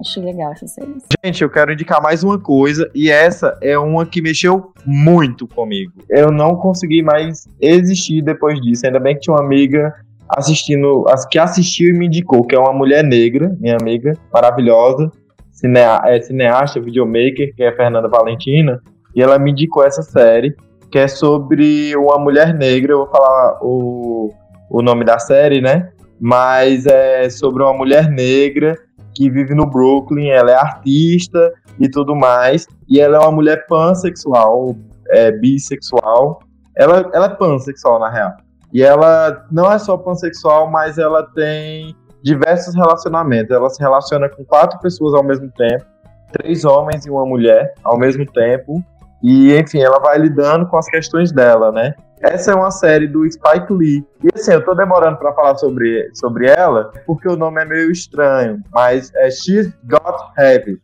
[0.00, 0.94] Achei legal essa série.
[1.24, 5.92] Gente, eu quero indicar mais uma coisa, e essa é uma que mexeu muito comigo.
[6.08, 8.86] Eu não consegui mais existir depois disso.
[8.86, 9.94] Ainda bem que tinha uma amiga
[10.28, 15.10] assistindo, que assistiu e me indicou, que é uma mulher negra, minha amiga, maravilhosa,
[16.04, 18.80] é cineasta, videomaker, que é a Fernanda Valentina,
[19.14, 20.54] e ela me indicou essa série
[20.90, 22.92] que é sobre uma mulher negra.
[22.92, 24.32] Eu vou falar o,
[24.70, 25.90] o nome da série, né?
[26.20, 28.76] Mas é sobre uma mulher negra
[29.14, 30.28] que vive no Brooklyn.
[30.28, 32.66] Ela é artista e tudo mais.
[32.88, 34.74] E ela é uma mulher pansexual,
[35.10, 36.40] é, bissexual.
[36.76, 38.32] Ela, ela é pansexual, na real.
[38.72, 43.54] E ela não é só pansexual, mas ela tem diversos relacionamentos.
[43.54, 45.84] Ela se relaciona com quatro pessoas ao mesmo tempo,
[46.32, 48.82] três homens e uma mulher ao mesmo tempo.
[49.22, 51.94] E, enfim, ela vai lidando com as questões dela, né?
[52.20, 54.04] Essa é uma série do Spike Lee.
[54.22, 57.90] E assim, eu tô demorando para falar sobre, sobre ela, porque o nome é meio
[57.90, 60.80] estranho, mas é She's Got Heavy.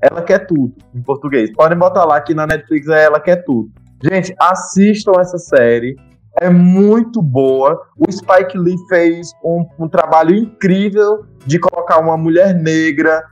[0.00, 1.52] Ela quer tudo, em português.
[1.52, 3.70] Podem botar lá que na Netflix é Ela Quer Tudo.
[4.02, 5.96] Gente, assistam essa série.
[6.38, 7.80] É muito boa.
[7.96, 13.24] O Spike Lee fez um, um trabalho incrível de colocar uma mulher negra,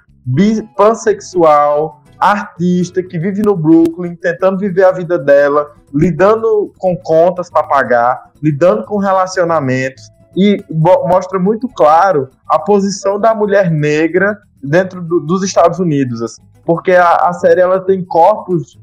[0.75, 7.67] pansexual, artista que vive no Brooklyn, tentando viver a vida dela, lidando com contas para
[7.67, 15.21] pagar, lidando com relacionamentos e mostra muito claro a posição da mulher negra dentro do,
[15.21, 16.43] dos Estados Unidos, assim.
[16.65, 18.79] porque a, a, série ela tem corpos,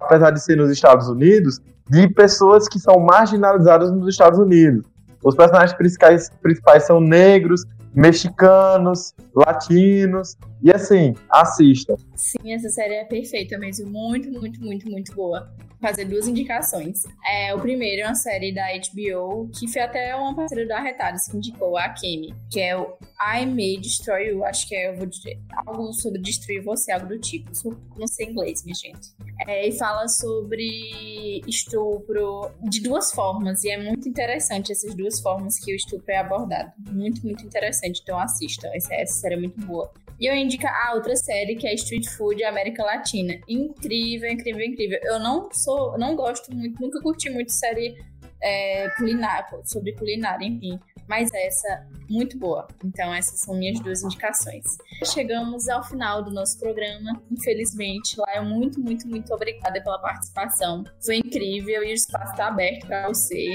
[0.00, 4.84] apesar de ser nos Estados Unidos, de pessoas que são marginalizadas nos Estados Unidos.
[5.24, 7.64] Os personagens principais, principais são negros,
[7.94, 10.36] mexicanos, latinos.
[10.62, 11.96] E assim, assistam.
[12.14, 13.90] Sim, essa série é perfeita mesmo.
[13.90, 15.50] Muito, muito, muito, muito boa.
[15.80, 17.02] Fazer duas indicações.
[17.26, 21.26] É, o primeiro é uma série da HBO, que foi até uma parceira da Arretados
[21.26, 22.96] que indicou, a Kemi, que é o
[23.36, 24.44] I May Destroy You.
[24.44, 27.50] Acho que é eu vou dizer, algo sobre destruir você, algo do tipo.
[27.96, 29.08] Não sei inglês, minha gente.
[29.46, 33.64] É, e fala sobre estupro de duas formas.
[33.64, 36.72] E é muito interessante essas duas formas que o estupro é abordado.
[36.90, 38.00] Muito, muito interessante.
[38.02, 38.68] Então assistam.
[38.74, 39.90] Essa, essa série é muito boa.
[40.20, 43.40] E eu indico a outra série, que é Street Food América Latina.
[43.48, 45.00] Incrível, incrível, incrível.
[45.02, 47.96] Eu não sou, não gosto muito, nunca curti muito série
[48.42, 50.78] é, culinária, sobre culinária, enfim.
[51.08, 52.68] Mas essa, muito boa.
[52.84, 54.64] Então, essas são minhas duas indicações.
[55.04, 57.20] Chegamos ao final do nosso programa.
[57.30, 60.84] Infelizmente, lá eu muito, muito, muito obrigada pela participação.
[61.04, 63.48] Foi incrível e o espaço está aberto para você.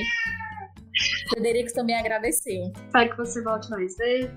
[1.30, 2.74] Frederico também agradeceu.
[2.88, 4.32] Espero que você volte mais vezes.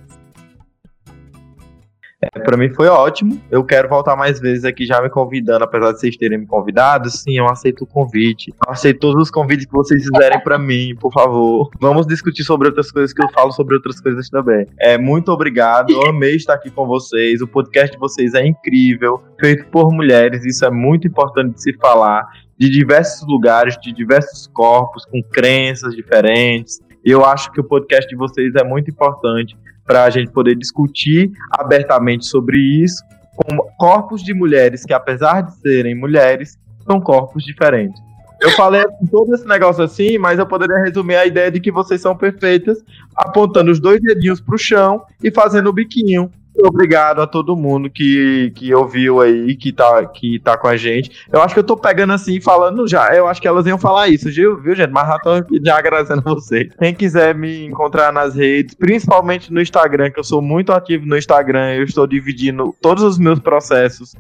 [2.21, 3.41] É, para mim foi ótimo.
[3.49, 7.09] Eu quero voltar mais vezes aqui já me convidando, apesar de vocês terem me convidado.
[7.09, 8.53] Sim, eu aceito o convite.
[8.67, 11.71] Eu aceito todos os convites que vocês fizerem para mim, por favor.
[11.81, 14.67] Vamos discutir sobre outras coisas que eu falo sobre outras coisas também.
[14.81, 15.93] É, muito obrigado.
[15.93, 17.41] Eu amei estar aqui com vocês.
[17.41, 20.45] O podcast de vocês é incrível, feito por mulheres.
[20.45, 22.27] Isso é muito importante de se falar.
[22.59, 26.81] De diversos lugares, de diversos corpos, com crenças diferentes.
[27.05, 29.57] Eu acho que o podcast de vocês é muito importante
[29.89, 33.03] para a gente poder discutir abertamente sobre isso,
[33.35, 37.99] com corpos de mulheres que, apesar de serem mulheres, são corpos diferentes.
[38.39, 42.03] Eu falei todo esse negócio assim, mas eu poderia resumir a ideia de que vocês
[42.03, 42.79] são perfeitas,
[43.17, 46.31] apontando os dois dedinhos para o chão e fazendo o biquinho.
[46.67, 51.11] Obrigado a todo mundo que, que ouviu aí, que tá, que tá com a gente.
[51.33, 53.15] Eu acho que eu tô pegando assim, falando já.
[53.15, 54.91] Eu acho que elas iam falar isso, viu, viu gente?
[54.91, 55.31] Mas já tô
[55.65, 56.73] já agradecendo a vocês.
[56.79, 61.17] Quem quiser me encontrar nas redes, principalmente no Instagram, que eu sou muito ativo no
[61.17, 64.15] Instagram, eu estou dividindo todos os meus processos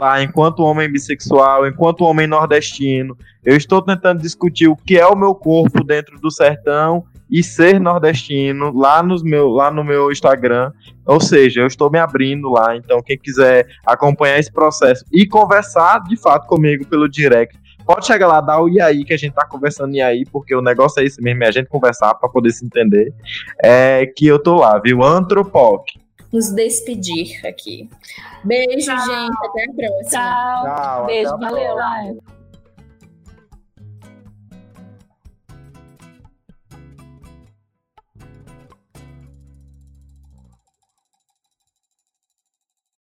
[0.00, 3.16] lá enquanto homem bissexual, enquanto homem nordestino.
[3.44, 7.80] Eu estou tentando discutir o que é o meu corpo dentro do sertão e ser
[7.80, 10.72] nordestino lá, nos meu, lá no meu Instagram.
[11.06, 12.76] Ou seja, eu estou me abrindo lá.
[12.76, 18.26] Então, quem quiser acompanhar esse processo e conversar de fato comigo pelo direct, pode chegar
[18.26, 21.00] lá, dar o e aí, que a gente tá conversando e aí, porque o negócio
[21.00, 23.12] é isso mesmo, é a gente conversar para poder se entender.
[23.62, 25.02] É que eu tô lá, viu?
[25.02, 25.84] Antropoc
[26.34, 27.88] nos despedir aqui.
[28.42, 28.98] Beijo, Tchau.
[28.98, 29.36] gente.
[29.44, 30.10] Até a próxima.
[30.10, 30.64] Tchau.
[30.64, 31.38] Tchau Beijo.
[31.38, 32.43] Valeu.